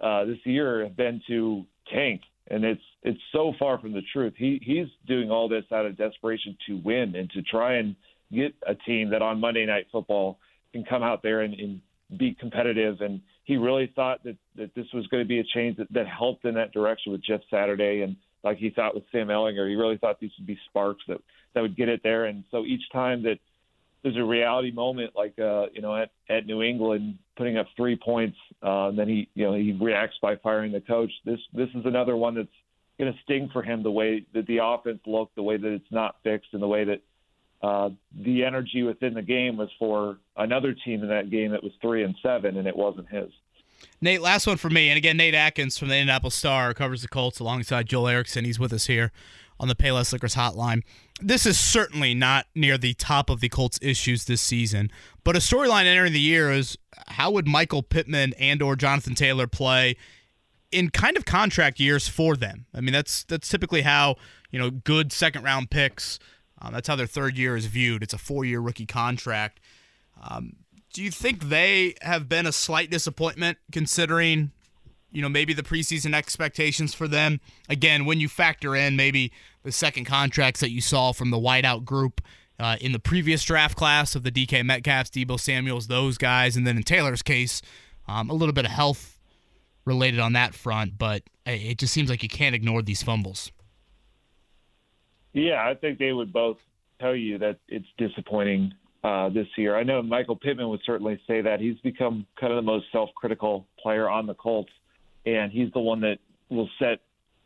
uh, 0.00 0.24
this 0.24 0.38
year 0.44 0.84
have 0.84 0.96
been 0.96 1.20
to 1.28 1.64
tank, 1.92 2.22
and 2.48 2.64
it's 2.64 2.82
it's 3.02 3.20
so 3.32 3.52
far 3.58 3.78
from 3.78 3.92
the 3.92 4.02
truth. 4.12 4.34
He 4.36 4.60
he's 4.62 4.88
doing 5.06 5.30
all 5.30 5.48
this 5.48 5.64
out 5.72 5.86
of 5.86 5.96
desperation 5.96 6.56
to 6.66 6.78
win 6.78 7.14
and 7.14 7.30
to 7.30 7.42
try 7.42 7.74
and 7.74 7.94
get 8.32 8.54
a 8.66 8.74
team 8.74 9.10
that 9.10 9.22
on 9.22 9.40
Monday 9.40 9.66
Night 9.66 9.86
Football 9.92 10.38
can 10.72 10.84
come 10.84 11.02
out 11.02 11.22
there 11.22 11.42
and, 11.42 11.54
and 11.54 11.80
be 12.18 12.34
competitive. 12.38 13.00
And 13.00 13.20
he 13.44 13.56
really 13.56 13.92
thought 13.94 14.22
that, 14.24 14.36
that 14.56 14.74
this 14.74 14.86
was 14.92 15.06
going 15.08 15.22
to 15.22 15.28
be 15.28 15.40
a 15.40 15.44
change 15.44 15.76
that, 15.76 15.92
that 15.92 16.06
helped 16.06 16.44
in 16.44 16.54
that 16.54 16.72
direction 16.72 17.12
with 17.12 17.24
Jeff 17.24 17.40
Saturday. 17.50 18.02
And 18.02 18.16
like 18.44 18.58
he 18.58 18.70
thought 18.70 18.94
with 18.94 19.04
Sam 19.10 19.28
Ehlinger, 19.28 19.68
he 19.68 19.74
really 19.74 19.96
thought 19.96 20.20
these 20.20 20.30
would 20.38 20.46
be 20.46 20.58
sparks 20.68 21.02
that, 21.08 21.18
that 21.54 21.62
would 21.62 21.76
get 21.76 21.88
it 21.88 22.02
there. 22.02 22.26
And 22.26 22.44
so 22.50 22.64
each 22.64 22.82
time 22.92 23.22
that 23.22 23.38
there's 24.02 24.16
a 24.18 24.22
reality 24.22 24.70
moment, 24.70 25.12
like, 25.16 25.38
uh, 25.38 25.66
you 25.72 25.80
know, 25.80 25.96
at, 25.96 26.10
at 26.28 26.46
New 26.46 26.62
England, 26.62 27.18
putting 27.36 27.56
up 27.56 27.66
three 27.74 27.96
points, 27.96 28.36
uh, 28.62 28.88
and 28.88 28.98
then 28.98 29.08
he, 29.08 29.28
you 29.34 29.44
know, 29.46 29.54
he 29.54 29.72
reacts 29.72 30.16
by 30.20 30.36
firing 30.36 30.72
the 30.72 30.80
coach. 30.82 31.10
This, 31.24 31.40
this 31.54 31.70
is 31.74 31.86
another 31.86 32.14
one 32.14 32.34
that's 32.34 32.48
going 32.98 33.12
to 33.12 33.18
sting 33.24 33.48
for 33.52 33.62
him 33.62 33.82
the 33.82 33.90
way 33.90 34.26
that 34.34 34.46
the 34.46 34.58
offense 34.62 35.00
looked, 35.06 35.34
the 35.36 35.42
way 35.42 35.56
that 35.56 35.72
it's 35.72 35.90
not 35.90 36.16
fixed, 36.22 36.50
and 36.52 36.62
the 36.62 36.68
way 36.68 36.84
that 36.84 37.00
uh, 37.62 37.88
the 38.24 38.44
energy 38.44 38.82
within 38.82 39.14
the 39.14 39.22
game 39.22 39.56
was 39.56 39.70
for 39.78 40.18
another 40.36 40.74
team 40.84 41.02
in 41.02 41.08
that 41.08 41.30
game 41.30 41.52
that 41.52 41.62
was 41.62 41.72
three 41.80 42.04
and 42.04 42.14
seven, 42.22 42.58
and 42.58 42.68
it 42.68 42.76
wasn't 42.76 43.08
his. 43.08 43.30
Nate, 44.00 44.20
last 44.20 44.46
one 44.46 44.56
for 44.56 44.70
me, 44.70 44.88
and 44.88 44.96
again, 44.96 45.16
Nate 45.16 45.34
Atkins 45.34 45.78
from 45.78 45.88
the 45.88 45.96
Indianapolis 45.96 46.34
Star 46.34 46.74
covers 46.74 47.02
the 47.02 47.08
Colts 47.08 47.40
alongside 47.40 47.86
Joel 47.86 48.08
Erickson. 48.08 48.44
He's 48.44 48.58
with 48.58 48.72
us 48.72 48.86
here 48.86 49.12
on 49.60 49.68
the 49.68 49.74
Payless 49.74 50.12
Liquors 50.12 50.34
Hotline. 50.34 50.82
This 51.20 51.46
is 51.46 51.58
certainly 51.58 52.12
not 52.14 52.46
near 52.54 52.76
the 52.76 52.94
top 52.94 53.30
of 53.30 53.40
the 53.40 53.48
Colts' 53.48 53.78
issues 53.80 54.24
this 54.24 54.42
season, 54.42 54.90
but 55.22 55.36
a 55.36 55.38
storyline 55.38 55.86
entering 55.86 56.12
the 56.12 56.20
year 56.20 56.50
is 56.50 56.76
how 57.08 57.30
would 57.30 57.46
Michael 57.46 57.82
Pittman 57.82 58.34
and 58.38 58.60
or 58.60 58.76
Jonathan 58.76 59.14
Taylor 59.14 59.46
play 59.46 59.96
in 60.72 60.90
kind 60.90 61.16
of 61.16 61.24
contract 61.24 61.78
years 61.78 62.08
for 62.08 62.36
them? 62.36 62.66
I 62.74 62.80
mean, 62.80 62.92
that's 62.92 63.24
that's 63.24 63.48
typically 63.48 63.82
how 63.82 64.16
you 64.50 64.58
know 64.58 64.70
good 64.70 65.12
second 65.12 65.44
round 65.44 65.70
picks 65.70 66.18
um, 66.64 66.72
that's 66.72 66.88
how 66.88 66.96
their 66.96 67.06
third 67.06 67.36
year 67.36 67.56
is 67.56 67.66
viewed. 67.66 68.02
It's 68.02 68.14
a 68.14 68.18
four 68.18 68.44
year 68.44 68.60
rookie 68.60 68.86
contract. 68.86 69.60
Um, 70.22 70.56
do 70.94 71.02
you 71.02 71.10
think 71.10 71.48
they 71.50 71.94
have 72.00 72.28
been 72.28 72.46
a 72.46 72.52
slight 72.52 72.90
disappointment 72.90 73.58
considering 73.70 74.52
you 75.14 75.22
know, 75.22 75.28
maybe 75.28 75.52
the 75.54 75.62
preseason 75.62 76.12
expectations 76.12 76.92
for 76.92 77.06
them. 77.06 77.40
Again, 77.68 78.04
when 78.04 78.18
you 78.18 78.28
factor 78.28 78.74
in 78.74 78.96
maybe 78.96 79.32
the 79.62 79.70
second 79.70 80.06
contracts 80.06 80.58
that 80.58 80.70
you 80.70 80.80
saw 80.80 81.12
from 81.12 81.30
the 81.30 81.36
wideout 81.36 81.84
group 81.84 82.20
uh, 82.58 82.76
in 82.80 82.90
the 82.90 82.98
previous 82.98 83.44
draft 83.44 83.76
class 83.76 84.16
of 84.16 84.24
the 84.24 84.32
DK 84.32 84.64
Metcalfs, 84.64 85.10
Deebo 85.10 85.38
Samuels, 85.38 85.86
those 85.86 86.18
guys, 86.18 86.56
and 86.56 86.66
then 86.66 86.76
in 86.76 86.82
Taylor's 86.82 87.22
case, 87.22 87.62
um, 88.08 88.28
a 88.28 88.34
little 88.34 88.52
bit 88.52 88.64
of 88.64 88.72
health 88.72 89.20
related 89.84 90.18
on 90.18 90.32
that 90.32 90.52
front, 90.52 90.98
but 90.98 91.22
it 91.46 91.78
just 91.78 91.92
seems 91.92 92.10
like 92.10 92.24
you 92.24 92.28
can't 92.28 92.54
ignore 92.54 92.82
these 92.82 93.02
fumbles. 93.02 93.52
Yeah, 95.32 95.64
I 95.64 95.74
think 95.74 96.00
they 96.00 96.12
would 96.12 96.32
both 96.32 96.58
tell 97.00 97.14
you 97.14 97.38
that 97.38 97.58
it's 97.68 97.86
disappointing 97.98 98.72
uh, 99.04 99.28
this 99.28 99.46
year. 99.58 99.76
I 99.76 99.82
know 99.82 100.02
Michael 100.02 100.34
Pittman 100.34 100.70
would 100.70 100.80
certainly 100.84 101.20
say 101.26 101.42
that 101.42 101.60
he's 101.60 101.78
become 101.80 102.26
kind 102.40 102.52
of 102.52 102.56
the 102.56 102.62
most 102.62 102.86
self-critical 102.90 103.66
player 103.78 104.08
on 104.08 104.26
the 104.26 104.34
Colts, 104.34 104.72
and 105.26 105.52
he's 105.52 105.70
the 105.72 105.80
one 105.80 106.00
that 106.00 106.18
will 106.48 106.70
set 106.78 107.00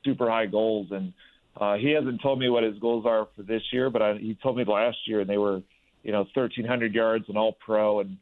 super 0.04 0.30
high 0.30 0.46
goals. 0.46 0.86
And 0.92 1.12
uh, 1.56 1.74
he 1.74 1.90
hasn't 1.90 2.22
told 2.22 2.38
me 2.38 2.48
what 2.48 2.62
his 2.62 2.78
goals 2.78 3.04
are 3.06 3.26
for 3.34 3.42
this 3.42 3.62
year, 3.72 3.90
but 3.90 4.00
I, 4.00 4.14
he 4.14 4.38
told 4.40 4.56
me 4.56 4.64
last 4.64 4.98
year, 5.06 5.20
and 5.20 5.28
they 5.28 5.36
were, 5.36 5.60
you 6.04 6.12
know, 6.12 6.20
1,300 6.32 6.94
yards 6.94 7.24
and 7.28 7.36
All 7.36 7.52
Pro, 7.52 8.00
and 8.00 8.16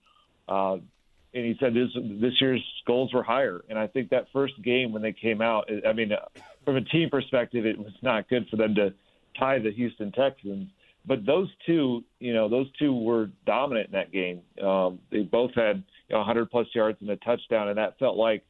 uh, 0.49 0.77
and 1.35 1.45
he 1.45 1.55
said 1.61 1.75
this 1.75 1.91
this 1.95 2.41
year's 2.41 2.65
goals 2.87 3.13
were 3.13 3.23
higher. 3.23 3.63
And 3.69 3.79
I 3.79 3.89
think 3.89 4.09
that 4.11 4.29
first 4.33 4.55
game 4.63 4.93
when 4.93 5.03
they 5.03 5.13
came 5.13 5.43
out, 5.43 5.69
I 5.87 5.93
mean, 5.93 6.13
from 6.65 6.77
a 6.77 6.81
team 6.81 7.11
perspective, 7.11 7.67
it 7.67 7.77
was 7.77 7.93
not 8.01 8.31
good 8.31 8.49
for 8.49 8.57
them 8.57 8.75
to 8.77 8.95
tie 9.39 9.59
the 9.59 9.73
Houston 9.73 10.13
Texans 10.13 10.71
but 11.07 11.25
those 11.25 11.49
two, 11.65 12.05
you 12.19 12.35
know, 12.35 12.49
those 12.49 12.67
two 12.79 12.93
were 12.93 13.31
dominant 13.47 13.87
in 13.89 13.93
that 13.93 14.13
game. 14.13 14.43
Um, 14.63 14.99
they 15.11 15.23
both 15.23 15.55
had 15.55 15.85
you 16.09 16.15
know, 16.15 16.19
100 16.19 16.51
plus 16.51 16.67
yards 16.75 16.99
and 17.01 17.11
a 17.11 17.17
touchdown, 17.17 17.69
and 17.69 17.79
that 17.79 17.99
felt 17.99 18.17
like 18.17 18.45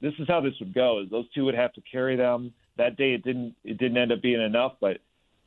this 0.00 0.12
is 0.18 0.28
how 0.28 0.40
this 0.40 0.54
would 0.60 0.74
go. 0.74 1.00
Is 1.00 1.10
those 1.10 1.30
two 1.34 1.44
would 1.46 1.54
have 1.54 1.72
to 1.74 1.80
carry 1.80 2.16
them. 2.16 2.52
That 2.76 2.96
day, 2.96 3.14
it 3.14 3.24
didn't. 3.24 3.54
It 3.64 3.78
didn't 3.78 3.96
end 3.96 4.12
up 4.12 4.20
being 4.20 4.40
enough, 4.40 4.74
but 4.80 4.98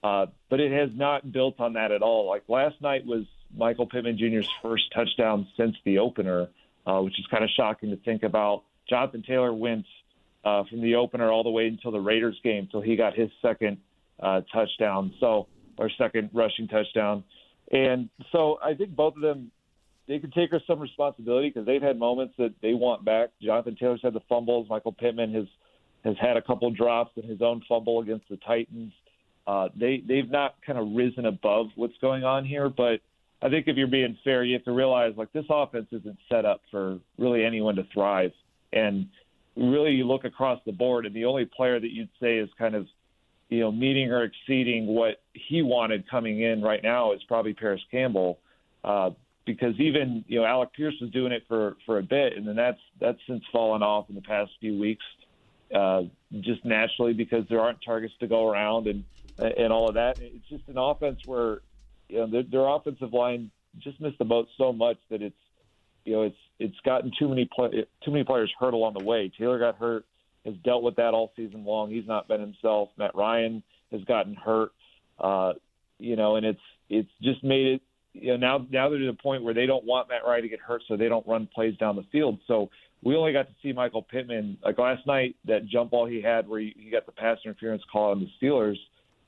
uh, 0.04 0.28
but 0.50 0.60
it 0.60 0.72
has 0.72 0.90
not 0.96 1.32
built 1.32 1.60
on 1.60 1.74
that 1.74 1.92
at 1.92 2.02
all. 2.02 2.28
Like 2.28 2.44
last 2.48 2.82
night 2.82 3.06
was 3.06 3.26
Michael 3.56 3.86
Pittman 3.86 4.18
Jr.'s 4.18 4.48
first 4.62 4.92
touchdown 4.94 5.48
since 5.58 5.76
the 5.84 6.00
opener, 6.00 6.48
uh, 6.86 7.00
which 7.02 7.20
is 7.20 7.26
kind 7.28 7.44
of 7.44 7.50
shocking 7.56 7.92
to 7.92 7.98
think 7.98 8.24
about. 8.24 8.64
Jonathan 8.90 9.24
Taylor 9.24 9.54
went 9.54 9.86
uh, 10.44 10.64
from 10.70 10.82
the 10.82 10.96
opener 10.96 11.32
all 11.32 11.44
the 11.44 11.50
way 11.50 11.68
until 11.68 11.92
the 11.92 12.00
Raiders 12.00 12.40
game, 12.44 12.66
until 12.66 12.82
he 12.82 12.96
got 12.96 13.16
his 13.16 13.30
second 13.42 13.78
uh, 14.20 14.42
touchdown. 14.54 15.14
So 15.20 15.48
our 15.78 15.90
second 15.98 16.30
rushing 16.34 16.68
touchdown. 16.68 17.24
And 17.72 18.10
so 18.32 18.58
I 18.64 18.74
think 18.74 18.96
both 18.96 19.16
of 19.16 19.22
them 19.22 19.52
they 20.08 20.20
can 20.20 20.32
take 20.32 20.52
some 20.68 20.80
responsibility 20.80 21.50
because 21.50 21.66
they've 21.66 21.82
had 21.82 21.98
moments 21.98 22.36
that 22.38 22.54
they 22.62 22.74
want 22.74 23.04
back. 23.04 23.30
Jonathan 23.42 23.76
Taylor's 23.80 24.02
had 24.04 24.14
the 24.14 24.22
fumbles. 24.30 24.68
Michael 24.70 24.92
Pittman 24.92 25.34
has 25.34 25.46
has 26.04 26.16
had 26.22 26.38
a 26.38 26.42
couple 26.42 26.70
drops 26.70 27.12
and 27.16 27.26
his 27.26 27.42
own 27.42 27.64
fumble 27.68 28.02
against 28.02 28.30
the 28.30 28.38
Titans. 28.38 28.94
Uh, 29.48 29.70
they 29.76 30.04
they've 30.08 30.30
not 30.30 30.56
kind 30.66 30.78
of 30.78 30.88
risen 30.96 31.26
above 31.26 31.68
what's 31.76 31.98
going 32.02 32.24
on 32.24 32.46
here, 32.46 32.70
but 32.70 33.00
I 33.42 33.50
think 33.50 33.68
if 33.68 33.78
you're 33.78 33.88
being 33.88 34.18
fair, 34.24 34.44
you 34.44 34.54
have 34.54 34.64
to 34.66 34.72
realize 34.72 35.14
like 35.18 35.32
this 35.34 35.46
offense 35.50 35.88
isn't 35.92 36.18
set 36.30 36.46
up 36.46 36.62
for 36.72 37.00
really 37.18 37.44
anyone 37.44 37.76
to 37.76 37.84
thrive. 37.94 38.32
And 38.74 39.08
really, 39.56 39.92
you 39.92 40.06
look 40.06 40.26
across 40.26 40.60
the 40.66 40.72
board, 40.72 41.06
and 41.06 41.16
the 41.16 41.26
only 41.26 41.46
player 41.46 41.80
that 41.80 41.92
you'd 41.92 42.10
say 42.22 42.38
is 42.38 42.50
kind 42.58 42.76
of 42.76 42.88
you 43.50 43.60
know, 43.60 43.72
meeting 43.72 44.12
or 44.12 44.24
exceeding 44.24 44.88
what 44.88 45.22
he 45.34 45.62
wanted 45.62 46.10
coming 46.10 46.42
in 46.42 46.62
right 46.62 46.82
now 46.82 47.14
is 47.14 47.22
probably 47.28 47.54
Parris 47.54 47.82
Campbell, 47.92 48.40
uh, 48.84 49.12
because 49.46 49.80
even 49.80 50.26
you 50.28 50.40
know 50.40 50.46
Alec 50.46 50.74
Pierce 50.74 50.96
was 51.00 51.12
doing 51.12 51.32
it 51.32 51.44
for 51.48 51.78
for 51.86 52.00
a 52.00 52.04
bit, 52.04 52.36
and 52.36 52.48
then 52.48 52.56
that's 52.56 52.80
that's 53.00 53.20
since 53.28 53.44
fallen 53.52 53.84
off 53.84 54.10
in 54.10 54.16
the 54.16 54.22
past 54.22 54.52
few 54.60 54.80
weeks, 54.80 55.06
uh, 55.76 56.02
just 56.42 56.66
naturally 56.66 57.14
because 57.14 57.46
there 57.50 57.60
aren't 57.60 57.78
targets 57.86 58.14
to 58.20 58.28
go 58.28 58.48
around 58.48 58.88
and 58.88 59.04
and 59.38 59.72
all 59.72 59.90
of 59.90 59.96
that. 59.96 60.18
It's 60.20 60.48
just 60.50 60.68
an 60.68 60.78
offense 60.78 61.20
where 61.26 61.60
you 62.10 62.18
know 62.18 62.28
their, 62.28 62.44
their 62.44 62.68
offensive 62.68 63.14
line 63.14 63.52
just 63.80 64.00
missed 64.02 64.18
the 64.18 64.26
boat 64.26 64.48
so 64.58 64.74
much 64.74 64.98
that 65.12 65.22
it's 65.22 65.36
you 66.04 66.14
know 66.14 66.22
it's 66.24 66.38
it's 66.58 66.80
gotten 66.84 67.12
too 67.20 67.30
many 67.30 67.48
play, 67.54 67.86
too 68.04 68.12
many 68.12 68.24
players 68.24 68.52
hurt 68.60 68.74
along 68.74 68.96
the 68.98 69.04
way. 69.04 69.32
Taylor 69.38 69.60
got 69.60 69.78
hurt 69.78 70.06
has 70.46 70.56
dealt 70.64 70.84
with 70.84 70.96
that 70.98 71.14
all 71.14 71.32
season 71.36 71.66
long. 71.66 71.90
He's 71.90 72.08
not 72.08 72.28
been 72.28 72.40
himself. 72.40 72.90
Matt 72.98 73.16
Ryan 73.16 73.64
has 73.92 74.02
gotten 74.04 74.36
hurt, 74.36 74.72
uh, 75.20 75.54
you 76.00 76.16
know, 76.16 76.36
and 76.36 76.46
it's 76.46 76.60
it's 76.90 77.10
just 77.22 77.44
made 77.44 77.68
it. 77.68 77.82
You 78.14 78.38
know, 78.38 78.38
now 78.38 78.68
now 78.70 78.90
they're 78.90 79.00
to 79.00 79.08
the 79.08 79.14
point 79.14 79.44
where 79.44 79.54
they 79.54 79.66
don't 79.66 79.86
want 79.86 80.08
Matt 80.10 80.22
Ryan 80.26 80.44
to 80.44 80.50
get 80.50 80.60
hurt, 80.60 80.84
so 80.88 80.96
they 80.96 81.10
don't 81.10 81.28
run 81.28 81.50
plays 81.54 81.76
down 81.78 81.96
the 81.96 82.06
field. 82.12 82.40
So 82.48 82.70
we 83.04 83.16
only 83.16 83.34
got 83.34 83.48
to 83.48 83.54
see 83.62 83.74
Michael 83.74 84.04
Pittman 84.04 84.58
like 84.64 84.78
last 84.78 85.06
night. 85.06 85.36
That 85.46 85.68
jump 85.68 85.92
ball 85.92 86.06
he 86.06 86.22
had, 86.22 86.48
where 86.48 86.60
he, 86.60 86.74
he 86.78 86.90
got 86.90 87.06
the 87.06 87.12
pass 87.12 87.38
interference 87.44 87.82
call 87.92 88.12
on 88.12 88.20
the 88.20 88.28
Steelers. 88.42 88.78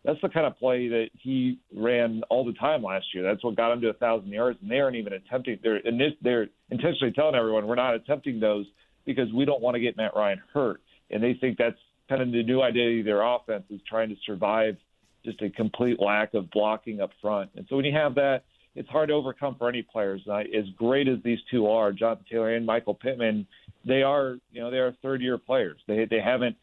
That's 0.05 0.21
the 0.21 0.29
kind 0.29 0.45
of 0.45 0.57
play 0.57 0.87
that 0.87 1.07
he 1.21 1.59
ran 1.75 2.21
all 2.29 2.45
the 2.45 2.53
time 2.53 2.81
last 2.81 3.07
year. 3.13 3.23
That's 3.23 3.43
what 3.43 3.57
got 3.57 3.73
him 3.73 3.81
to 3.81 3.89
a 3.89 3.93
thousand 3.93 4.29
yards, 4.29 4.57
and 4.61 4.71
they 4.71 4.79
aren't 4.79 4.95
even 4.95 5.13
attempting. 5.13 5.59
They're 5.61 5.81
they're 6.21 6.47
intentionally 6.69 7.11
telling 7.13 7.35
everyone 7.35 7.67
we're 7.67 7.75
not 7.75 7.95
attempting 7.95 8.39
those 8.39 8.65
because 9.05 9.27
we 9.33 9.43
don't 9.43 9.61
want 9.61 9.75
to 9.75 9.81
get 9.81 9.97
Matt 9.97 10.15
Ryan 10.15 10.41
hurt 10.53 10.79
and 11.11 11.23
they 11.23 11.33
think 11.33 11.57
that's 11.57 11.77
kind 12.09 12.21
of 12.21 12.31
the 12.31 12.43
new 12.43 12.61
identity 12.61 12.99
of 12.99 13.05
their 13.05 13.21
offense 13.21 13.63
is 13.69 13.81
trying 13.87 14.09
to 14.09 14.15
survive 14.25 14.77
just 15.25 15.41
a 15.41 15.49
complete 15.49 15.99
lack 15.99 16.33
of 16.33 16.49
blocking 16.51 17.01
up 17.01 17.11
front. 17.21 17.49
And 17.55 17.65
so 17.69 17.75
when 17.75 17.85
you 17.85 17.93
have 17.93 18.15
that, 18.15 18.43
it's 18.75 18.87
hard 18.89 19.09
to 19.09 19.15
overcome 19.15 19.55
for 19.57 19.67
any 19.67 19.81
players. 19.81 20.21
Uh, 20.29 20.37
as 20.37 20.65
great 20.77 21.07
as 21.07 21.17
these 21.23 21.39
two 21.49 21.67
are, 21.67 21.91
Jonathan 21.91 22.25
Taylor 22.29 22.55
and 22.55 22.65
Michael 22.65 22.93
Pittman, 22.93 23.47
they 23.85 24.03
are 24.03 24.37
you 24.51 24.61
know 24.61 24.69
they 24.69 24.77
are 24.77 24.95
third 25.01 25.21
year 25.21 25.37
players. 25.37 25.77
They 25.87 26.05
they 26.05 26.21
haven't 26.21 26.55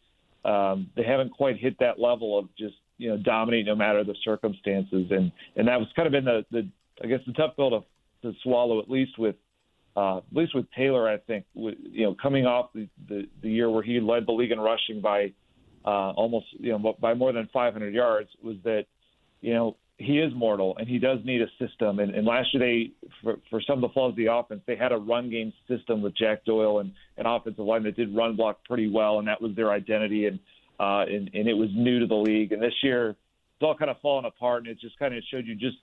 um, 0.45 0.89
they 0.95 1.03
haven't 1.03 1.31
quite 1.31 1.57
hit 1.57 1.77
that 1.79 1.99
level 1.99 2.39
of 2.39 2.47
just 2.57 2.75
you 2.97 3.09
know 3.09 3.17
dominate 3.17 3.65
no 3.65 3.75
matter 3.75 4.03
the 4.03 4.15
circumstances. 4.23 5.07
And 5.11 5.31
and 5.57 5.67
that 5.67 5.77
was 5.77 5.89
kind 5.95 6.05
of 6.07 6.13
been 6.13 6.25
the 6.25 6.45
the 6.51 6.67
I 7.03 7.07
guess 7.07 7.19
the 7.27 7.33
tough 7.33 7.55
pill 7.57 7.69
to 7.71 7.79
to 8.21 8.37
swallow 8.43 8.79
at 8.79 8.89
least 8.89 9.19
with 9.19 9.35
uh, 9.95 10.17
at 10.17 10.23
least 10.33 10.53
with 10.55 10.65
Taylor, 10.75 11.07
I 11.07 11.17
think, 11.17 11.45
you 11.53 12.03
know, 12.03 12.15
coming 12.21 12.45
off 12.45 12.71
the, 12.73 12.87
the, 13.07 13.27
the 13.41 13.49
year 13.49 13.69
where 13.69 13.83
he 13.83 13.99
led 13.99 14.25
the 14.27 14.33
league 14.33 14.51
in 14.51 14.59
rushing 14.59 15.01
by 15.01 15.33
uh, 15.85 16.11
almost, 16.11 16.47
you 16.59 16.71
know, 16.71 16.95
by 16.99 17.13
more 17.13 17.31
than 17.31 17.49
500 17.53 17.93
yards, 17.93 18.29
was 18.43 18.57
that, 18.63 18.85
you 19.41 19.53
know, 19.53 19.77
he 19.97 20.19
is 20.19 20.33
mortal 20.35 20.75
and 20.77 20.89
he 20.89 20.99
does 20.99 21.19
need 21.23 21.41
a 21.41 21.47
system. 21.65 21.99
And, 21.99 22.13
and 22.13 22.27
last 22.27 22.53
year, 22.53 22.65
they, 22.65 22.91
for, 23.23 23.37
for 23.49 23.61
some 23.61 23.81
of 23.81 23.89
the 23.89 23.93
flaws 23.93 24.11
of 24.11 24.17
the 24.17 24.31
offense, 24.31 24.61
they 24.67 24.75
had 24.75 24.91
a 24.91 24.97
run 24.97 25.29
game 25.29 25.53
system 25.69 26.01
with 26.01 26.17
Jack 26.17 26.43
Doyle 26.43 26.79
and 26.79 26.91
an 27.17 27.25
offensive 27.25 27.63
line 27.63 27.83
that 27.83 27.95
did 27.95 28.13
run 28.13 28.35
block 28.35 28.59
pretty 28.65 28.89
well, 28.89 29.19
and 29.19 29.27
that 29.27 29.41
was 29.41 29.55
their 29.55 29.71
identity. 29.71 30.25
And 30.25 30.39
uh, 30.79 31.05
and, 31.07 31.29
and 31.33 31.47
it 31.47 31.53
was 31.53 31.69
new 31.73 31.99
to 31.99 32.07
the 32.07 32.15
league. 32.15 32.51
And 32.51 32.61
this 32.61 32.73
year, 32.83 33.11
it's 33.11 33.61
all 33.61 33.75
kind 33.77 33.89
of 33.89 33.97
falling 34.01 34.25
apart, 34.25 34.63
and 34.63 34.67
it 34.67 34.79
just 34.79 34.99
kind 34.99 35.15
of 35.15 35.23
showed 35.31 35.45
you 35.45 35.55
just 35.55 35.77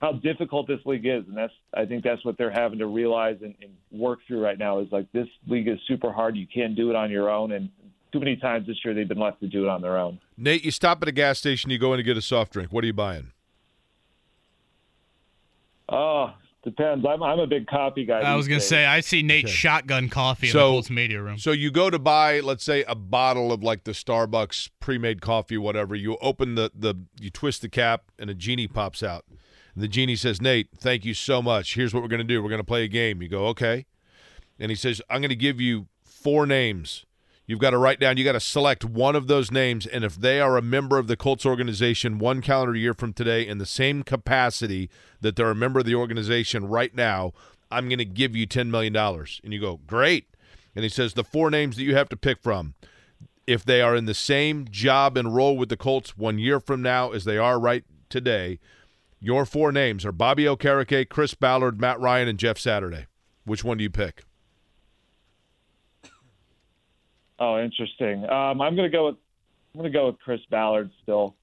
how 0.00 0.12
difficult 0.12 0.66
this 0.66 0.80
league 0.84 1.06
is, 1.06 1.24
and 1.28 1.36
that's 1.36 1.52
I 1.72 1.84
think 1.86 2.04
that's 2.04 2.24
what 2.24 2.36
they're 2.36 2.50
having 2.50 2.78
to 2.78 2.86
realize 2.86 3.36
and, 3.42 3.54
and 3.62 3.72
work 3.90 4.20
through 4.26 4.42
right 4.42 4.58
now. 4.58 4.80
Is 4.80 4.88
like 4.92 5.10
this 5.12 5.28
league 5.46 5.68
is 5.68 5.78
super 5.86 6.12
hard. 6.12 6.36
You 6.36 6.46
can't 6.52 6.76
do 6.76 6.90
it 6.90 6.96
on 6.96 7.10
your 7.10 7.30
own, 7.30 7.52
and 7.52 7.70
too 8.12 8.20
many 8.20 8.36
times 8.36 8.66
this 8.66 8.76
year 8.84 8.94
they've 8.94 9.08
been 9.08 9.18
left 9.18 9.40
to 9.40 9.48
do 9.48 9.64
it 9.64 9.68
on 9.68 9.82
their 9.82 9.98
own. 9.98 10.20
Nate, 10.36 10.64
you 10.64 10.70
stop 10.70 11.02
at 11.02 11.08
a 11.08 11.12
gas 11.12 11.38
station, 11.38 11.70
you 11.70 11.78
go 11.78 11.92
in 11.92 11.98
to 11.98 12.02
get 12.02 12.16
a 12.16 12.22
soft 12.22 12.52
drink. 12.52 12.72
What 12.72 12.84
are 12.84 12.86
you 12.86 12.92
buying? 12.92 13.32
Oh, 15.88 16.32
depends. 16.62 17.04
I'm 17.06 17.22
I'm 17.22 17.38
a 17.38 17.46
big 17.46 17.66
coffee 17.66 18.04
guy. 18.04 18.20
I 18.20 18.36
was 18.36 18.46
gonna 18.46 18.60
days. 18.60 18.68
say 18.68 18.86
I 18.86 19.00
see 19.00 19.22
Nate 19.22 19.46
okay. 19.46 19.52
shotgun 19.52 20.08
coffee 20.08 20.48
so, 20.48 20.58
in 20.58 20.64
the 20.64 20.70
Colts 20.72 20.90
media 20.90 21.22
room. 21.22 21.38
So 21.38 21.52
you 21.52 21.70
go 21.70 21.90
to 21.90 21.98
buy, 21.98 22.40
let's 22.40 22.64
say, 22.64 22.84
a 22.84 22.94
bottle 22.94 23.52
of 23.52 23.62
like 23.62 23.84
the 23.84 23.92
Starbucks 23.92 24.70
pre-made 24.80 25.20
coffee, 25.20 25.58
whatever. 25.58 25.94
You 25.94 26.16
open 26.20 26.54
the 26.54 26.70
the 26.74 26.94
you 27.20 27.30
twist 27.30 27.62
the 27.62 27.68
cap 27.68 28.04
and 28.18 28.30
a 28.30 28.34
genie 28.34 28.68
pops 28.68 29.02
out. 29.02 29.24
The 29.76 29.88
genie 29.88 30.16
says, 30.16 30.40
Nate, 30.40 30.68
thank 30.76 31.04
you 31.04 31.14
so 31.14 31.42
much. 31.42 31.74
Here's 31.74 31.92
what 31.92 32.02
we're 32.02 32.08
going 32.08 32.18
to 32.18 32.24
do. 32.24 32.42
We're 32.42 32.48
going 32.48 32.60
to 32.60 32.64
play 32.64 32.84
a 32.84 32.88
game. 32.88 33.20
You 33.20 33.28
go, 33.28 33.46
okay. 33.48 33.86
And 34.58 34.70
he 34.70 34.76
says, 34.76 35.02
I'm 35.10 35.20
going 35.20 35.30
to 35.30 35.36
give 35.36 35.60
you 35.60 35.88
four 36.04 36.46
names. 36.46 37.04
You've 37.46 37.58
got 37.58 37.70
to 37.70 37.78
write 37.78 38.00
down, 38.00 38.16
you 38.16 38.24
got 38.24 38.32
to 38.32 38.40
select 38.40 38.84
one 38.84 39.14
of 39.14 39.26
those 39.26 39.50
names. 39.50 39.86
And 39.86 40.02
if 40.02 40.16
they 40.16 40.40
are 40.40 40.56
a 40.56 40.62
member 40.62 40.96
of 40.96 41.08
the 41.08 41.16
Colts 41.16 41.44
organization 41.44 42.18
one 42.18 42.40
calendar 42.40 42.74
year 42.74 42.94
from 42.94 43.12
today 43.12 43.46
in 43.46 43.58
the 43.58 43.66
same 43.66 44.02
capacity 44.02 44.88
that 45.20 45.36
they're 45.36 45.50
a 45.50 45.54
member 45.54 45.80
of 45.80 45.86
the 45.86 45.94
organization 45.94 46.66
right 46.66 46.94
now, 46.94 47.32
I'm 47.70 47.88
going 47.88 47.98
to 47.98 48.04
give 48.06 48.34
you 48.34 48.46
$10 48.46 48.68
million. 48.68 48.96
And 48.96 49.52
you 49.52 49.60
go, 49.60 49.80
great. 49.86 50.28
And 50.74 50.84
he 50.84 50.88
says, 50.88 51.14
the 51.14 51.24
four 51.24 51.50
names 51.50 51.76
that 51.76 51.82
you 51.82 51.94
have 51.96 52.08
to 52.08 52.16
pick 52.16 52.40
from, 52.40 52.74
if 53.46 53.62
they 53.62 53.82
are 53.82 53.94
in 53.94 54.06
the 54.06 54.14
same 54.14 54.66
job 54.70 55.18
and 55.18 55.34
role 55.34 55.56
with 55.56 55.68
the 55.68 55.76
Colts 55.76 56.16
one 56.16 56.38
year 56.38 56.60
from 56.60 56.80
now 56.80 57.10
as 57.10 57.24
they 57.24 57.36
are 57.36 57.60
right 57.60 57.84
today, 58.08 58.58
your 59.24 59.46
four 59.46 59.72
names 59.72 60.04
are 60.04 60.12
Bobby 60.12 60.44
Okereke, 60.44 61.08
Chris 61.08 61.34
Ballard, 61.34 61.80
Matt 61.80 61.98
Ryan, 61.98 62.28
and 62.28 62.38
Jeff 62.38 62.58
Saturday. 62.58 63.06
Which 63.44 63.64
one 63.64 63.78
do 63.78 63.82
you 63.82 63.90
pick? 63.90 64.24
Oh, 67.38 67.60
interesting. 67.60 68.24
Um, 68.24 68.60
I'm 68.60 68.76
going 68.76 68.90
to 68.90 68.96
go 68.96 69.06
with 69.06 69.16
I'm 69.74 69.80
going 69.80 69.92
to 69.92 69.98
go 69.98 70.06
with 70.06 70.20
Chris 70.20 70.40
Ballard 70.50 70.90
still. 71.02 71.34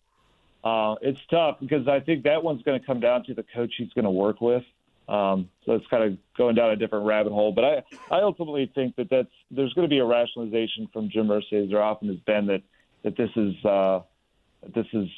Uh, 0.64 0.96
it's 1.02 1.20
tough 1.30 1.58
because 1.60 1.88
I 1.88 2.00
think 2.00 2.24
that 2.24 2.42
one's 2.44 2.62
going 2.64 2.80
to 2.80 2.86
come 2.86 3.00
down 3.00 3.24
to 3.26 3.34
the 3.34 3.44
coach 3.54 3.74
he's 3.78 3.92
going 3.94 4.06
to 4.06 4.12
work 4.12 4.40
with. 4.40 4.64
Um, 5.10 5.50
so 5.66 5.74
it's 5.74 5.86
kind 5.88 6.04
of 6.04 6.18
going 6.38 6.56
down 6.56 6.70
a 6.70 6.76
different 6.76 7.06
rabbit 7.06 7.34
hole. 7.34 7.52
But 7.52 7.66
I, 7.66 7.84
I 8.10 8.22
ultimately 8.22 8.72
think 8.74 8.96
that 8.96 9.10
that's 9.10 9.28
there's 9.50 9.74
going 9.74 9.86
to 9.86 9.90
be 9.90 9.98
a 9.98 10.06
rationalization 10.06 10.88
from 10.94 11.10
Jim 11.10 11.28
Irsay, 11.28 11.66
as 11.66 11.70
there 11.72 11.82
often 11.82 12.08
has 12.08 12.20
been, 12.20 12.46
that 12.46 12.62
that 13.04 13.18
this 13.18 13.32
is 13.36 13.66
uh, 13.66 14.02
this 14.74 14.86
is 14.94 15.10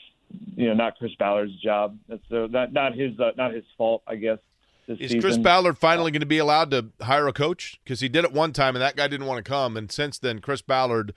you 0.55 0.67
know 0.67 0.73
not 0.73 0.97
Chris 0.97 1.11
Ballard's 1.17 1.55
job. 1.61 1.97
That's 2.07 2.31
uh, 2.31 2.47
not 2.49 2.73
not 2.73 2.95
his 2.95 3.19
uh, 3.19 3.31
not 3.37 3.53
his 3.53 3.63
fault, 3.77 4.03
I 4.07 4.15
guess. 4.15 4.39
Is 4.87 4.97
season. 4.97 5.21
Chris 5.21 5.37
Ballard 5.37 5.77
finally 5.77 6.11
going 6.11 6.21
to 6.21 6.25
be 6.25 6.39
allowed 6.39 6.71
to 6.71 6.87
hire 7.01 7.27
a 7.27 7.33
coach? 7.33 7.79
Because 7.83 8.01
he 8.01 8.09
did 8.09 8.25
it 8.25 8.33
one 8.33 8.51
time, 8.51 8.75
and 8.75 8.81
that 8.81 8.97
guy 8.97 9.07
didn't 9.07 9.27
want 9.27 9.43
to 9.43 9.49
come. 9.49 9.77
And 9.77 9.89
since 9.89 10.19
then, 10.19 10.39
Chris 10.39 10.61
Ballard 10.61 11.13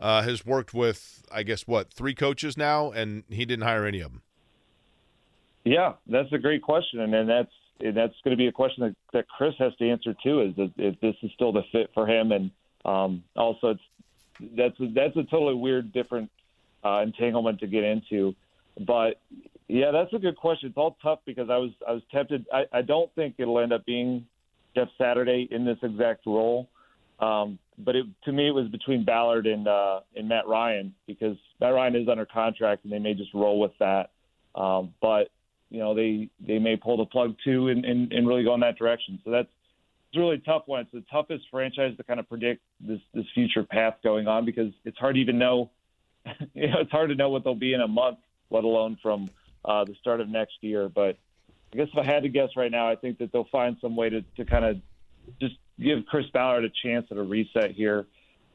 uh, 0.00 0.22
has 0.22 0.46
worked 0.46 0.72
with, 0.72 1.22
I 1.30 1.42
guess, 1.42 1.66
what 1.66 1.92
three 1.92 2.14
coaches 2.14 2.56
now, 2.56 2.90
and 2.90 3.24
he 3.28 3.44
didn't 3.44 3.64
hire 3.64 3.84
any 3.84 4.00
of 4.00 4.12
them. 4.12 4.22
Yeah, 5.64 5.94
that's 6.06 6.32
a 6.32 6.38
great 6.38 6.62
question, 6.62 7.00
and, 7.00 7.14
and 7.14 7.28
that's 7.28 7.52
and 7.80 7.96
that's 7.96 8.14
going 8.24 8.32
to 8.32 8.36
be 8.36 8.46
a 8.46 8.52
question 8.52 8.84
that, 8.84 8.96
that 9.12 9.28
Chris 9.28 9.54
has 9.58 9.74
to 9.76 9.90
answer 9.90 10.14
too. 10.22 10.40
Is 10.40 10.54
if, 10.56 10.70
if 10.76 11.00
this 11.00 11.16
is 11.22 11.30
still 11.34 11.52
the 11.52 11.62
fit 11.72 11.90
for 11.92 12.06
him, 12.06 12.32
and 12.32 12.50
um, 12.86 13.22
also 13.36 13.70
it's 13.70 13.82
that's 14.56 14.80
a, 14.80 14.86
that's 14.94 15.16
a 15.16 15.24
totally 15.24 15.54
weird, 15.54 15.92
different 15.92 16.30
uh, 16.82 17.02
entanglement 17.02 17.60
to 17.60 17.66
get 17.66 17.84
into. 17.84 18.34
But 18.86 19.20
yeah, 19.68 19.90
that's 19.92 20.12
a 20.12 20.18
good 20.18 20.36
question. 20.36 20.70
It's 20.70 20.78
all 20.78 20.96
tough 21.02 21.20
because 21.26 21.48
I 21.50 21.56
was 21.56 21.70
I 21.86 21.92
was 21.92 22.02
tempted. 22.12 22.46
I, 22.52 22.64
I 22.72 22.82
don't 22.82 23.14
think 23.14 23.36
it'll 23.38 23.60
end 23.60 23.72
up 23.72 23.84
being 23.86 24.26
Jeff 24.74 24.88
Saturday 24.98 25.48
in 25.50 25.64
this 25.64 25.78
exact 25.82 26.26
role. 26.26 26.68
Um, 27.20 27.58
but 27.78 27.96
it, 27.96 28.06
to 28.24 28.32
me, 28.32 28.48
it 28.48 28.52
was 28.52 28.68
between 28.68 29.04
Ballard 29.04 29.46
and 29.46 29.68
uh, 29.68 30.00
and 30.16 30.28
Matt 30.28 30.48
Ryan 30.48 30.94
because 31.06 31.36
Matt 31.60 31.74
Ryan 31.74 31.96
is 31.96 32.08
under 32.08 32.26
contract 32.26 32.84
and 32.84 32.92
they 32.92 32.98
may 32.98 33.14
just 33.14 33.32
roll 33.34 33.60
with 33.60 33.72
that. 33.78 34.10
Um, 34.54 34.94
but 35.00 35.28
you 35.70 35.78
know 35.78 35.94
they 35.94 36.28
they 36.46 36.58
may 36.58 36.76
pull 36.76 36.96
the 36.96 37.04
plug 37.04 37.36
too 37.44 37.68
and, 37.68 37.84
and, 37.84 38.12
and 38.12 38.26
really 38.26 38.44
go 38.44 38.54
in 38.54 38.60
that 38.60 38.78
direction. 38.78 39.20
So 39.24 39.30
that's 39.30 39.48
it's 40.08 40.16
a 40.16 40.20
really 40.20 40.38
tough 40.38 40.62
one. 40.66 40.80
It's 40.80 40.90
the 40.92 41.04
toughest 41.10 41.44
franchise 41.50 41.96
to 41.96 42.02
kind 42.02 42.18
of 42.18 42.28
predict 42.28 42.62
this 42.80 43.00
this 43.14 43.26
future 43.34 43.62
path 43.62 43.94
going 44.02 44.26
on 44.26 44.44
because 44.44 44.72
it's 44.84 44.98
hard 44.98 45.14
to 45.14 45.20
even 45.20 45.38
know. 45.38 45.70
you 46.54 46.68
know, 46.68 46.80
it's 46.80 46.90
hard 46.90 47.10
to 47.10 47.14
know 47.14 47.30
what 47.30 47.44
they'll 47.44 47.54
be 47.54 47.72
in 47.72 47.80
a 47.80 47.88
month, 47.88 48.18
let 48.50 48.64
alone 48.64 48.98
from 49.02 49.28
uh, 49.64 49.84
the 49.84 49.94
start 50.00 50.20
of 50.20 50.28
next 50.28 50.54
year. 50.60 50.88
But 50.88 51.16
I 51.72 51.76
guess 51.76 51.88
if 51.92 51.98
I 51.98 52.04
had 52.04 52.22
to 52.24 52.28
guess 52.28 52.50
right 52.56 52.70
now, 52.70 52.90
I 52.90 52.96
think 52.96 53.18
that 53.18 53.32
they'll 53.32 53.48
find 53.50 53.76
some 53.80 53.96
way 53.96 54.10
to 54.10 54.22
to 54.36 54.44
kind 54.44 54.64
of 54.64 54.76
just 55.40 55.54
give 55.78 56.04
Chris 56.06 56.26
Ballard 56.32 56.64
a 56.64 56.70
chance 56.82 57.06
at 57.10 57.16
a 57.16 57.22
reset 57.22 57.72
here. 57.72 58.06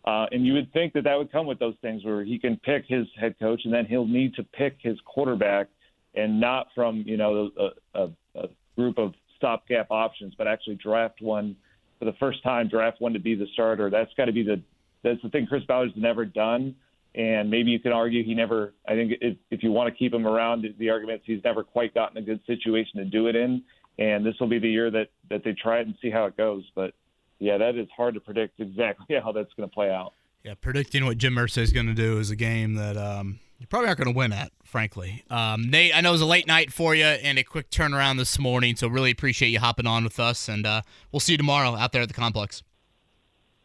Uh, 0.06 0.28
and 0.32 0.46
you 0.46 0.54
would 0.54 0.72
think 0.72 0.94
that 0.94 1.06
that 1.06 1.18
would 1.18 1.32
come 1.32 1.48
with 1.48 1.58
those 1.58 1.74
things 1.82 2.06
where 2.06 2.24
he 2.24 2.38
can 2.38 2.58
pick 2.58 2.86
his 2.88 3.08
head 3.20 3.36
coach 3.40 3.62
and 3.66 3.74
then 3.74 3.88
he'll 3.88 4.06
need 4.06 4.36
to 4.36 4.44
pick 4.44 4.78
his 4.80 5.00
quarterback 5.04 5.68
and 6.14 6.40
not 6.40 6.68
from 6.76 7.04
you 7.06 7.18
know 7.18 7.50
a, 7.58 8.00
a, 8.00 8.10
a 8.36 8.48
group 8.76 8.98
of 8.98 9.14
stopgap 9.38 9.88
options, 9.90 10.34
but 10.38 10.48
actually 10.48 10.76
draft 10.76 11.22
one 11.22 11.56
for 12.00 12.06
the 12.06 12.14
first 12.14 12.44
time, 12.44 12.68
draft 12.68 13.02
one 13.02 13.14
to 13.14 13.20
be 13.20 13.36
the 13.36 13.48
starter. 13.54 13.90
That's 13.90 14.14
got 14.16 14.26
to 14.26 14.32
be 14.32 14.44
the 14.44 14.62
that's 15.04 15.22
the 15.22 15.30
thing 15.30 15.46
Chris 15.48 15.64
Ballard's 15.64 15.94
never 15.96 16.26
done. 16.26 16.76
And 17.16 17.50
maybe 17.50 17.72
you 17.72 17.80
can 17.80 17.94
argue 17.94 18.24
he 18.24 18.34
never. 18.34 18.74
I 18.88 18.94
think 18.94 19.14
if, 19.22 19.38
if 19.50 19.64
you 19.64 19.72
want 19.72 19.92
to 19.92 19.98
keep 19.98 20.14
him 20.14 20.28
around, 20.28 20.66
the 20.78 20.90
argument 20.90 21.22
is 21.22 21.26
he's 21.26 21.44
never 21.44 21.64
quite 21.64 21.94
gotten 21.94 22.18
a 22.18 22.22
good 22.22 22.42
situation 22.46 23.00
to 23.00 23.06
do 23.06 23.28
it 23.28 23.36
in. 23.36 23.64
And 23.98 24.26
this 24.26 24.36
will 24.40 24.48
be 24.48 24.60
the 24.60 24.70
year 24.70 24.92
that 24.92 25.08
that 25.30 25.44
they 25.46 25.54
try 25.54 25.80
it 25.80 25.88
and 25.88 25.96
see 26.02 26.10
how 26.10 26.26
it 26.26 26.36
goes. 26.36 26.64
But 26.76 26.94
yeah, 27.40 27.58
that 27.58 27.76
is 27.76 27.88
hard 27.96 28.16
to 28.16 28.20
predict 28.20 28.60
exactly 28.60 29.16
how 29.24 29.32
that's 29.32 29.54
going 29.54 29.70
to 29.70 29.74
play 29.74 29.90
out. 29.90 30.14
Yeah, 30.44 30.54
predicting 30.60 31.06
what 31.06 31.18
Jim 31.18 31.36
Irsay 31.36 31.60
is 31.60 31.72
going 31.72 31.88
to 31.88 31.94
do 31.94 32.20
is 32.20 32.30
a 32.30 32.36
game 32.36 32.76
that 32.76 32.98
um, 32.98 33.40
you're 33.58 33.68
probably 33.68 33.88
not 33.88 33.98
going 33.98 34.14
to 34.14 34.18
win 34.18 34.34
at, 34.34 34.52
frankly. 34.64 35.24
Um, 35.30 35.70
Nate, 35.70 35.96
I 35.96 36.02
know 36.02 36.10
it 36.10 36.12
was 36.12 36.22
a 36.22 36.26
late 36.26 36.46
night 36.46 36.72
for 36.72 36.94
you 36.94 37.06
and 37.06 37.40
a 37.40 37.44
quick 37.44 37.72
turnaround 37.72 38.18
this 38.18 38.38
morning, 38.38 38.76
so 38.76 38.88
really 38.88 39.10
appreciate 39.10 39.50
you 39.50 39.60
hopping 39.60 39.88
on 39.88 40.04
with 40.04 40.20
us, 40.20 40.48
and 40.48 40.68
uh, 40.68 40.82
we'll 41.12 41.20
see 41.22 41.32
you 41.32 41.38
tomorrow 41.38 41.76
out 41.76 41.94
there 41.94 42.02
at 42.02 42.10
the 42.10 42.14
complex. 42.14 42.62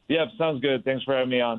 Yep, 0.09 0.29
sounds 0.39 0.61
good. 0.61 0.85
Thanks 0.85 1.05
for 1.05 1.15
having 1.15 1.31
me 1.31 1.41
on. 1.41 1.59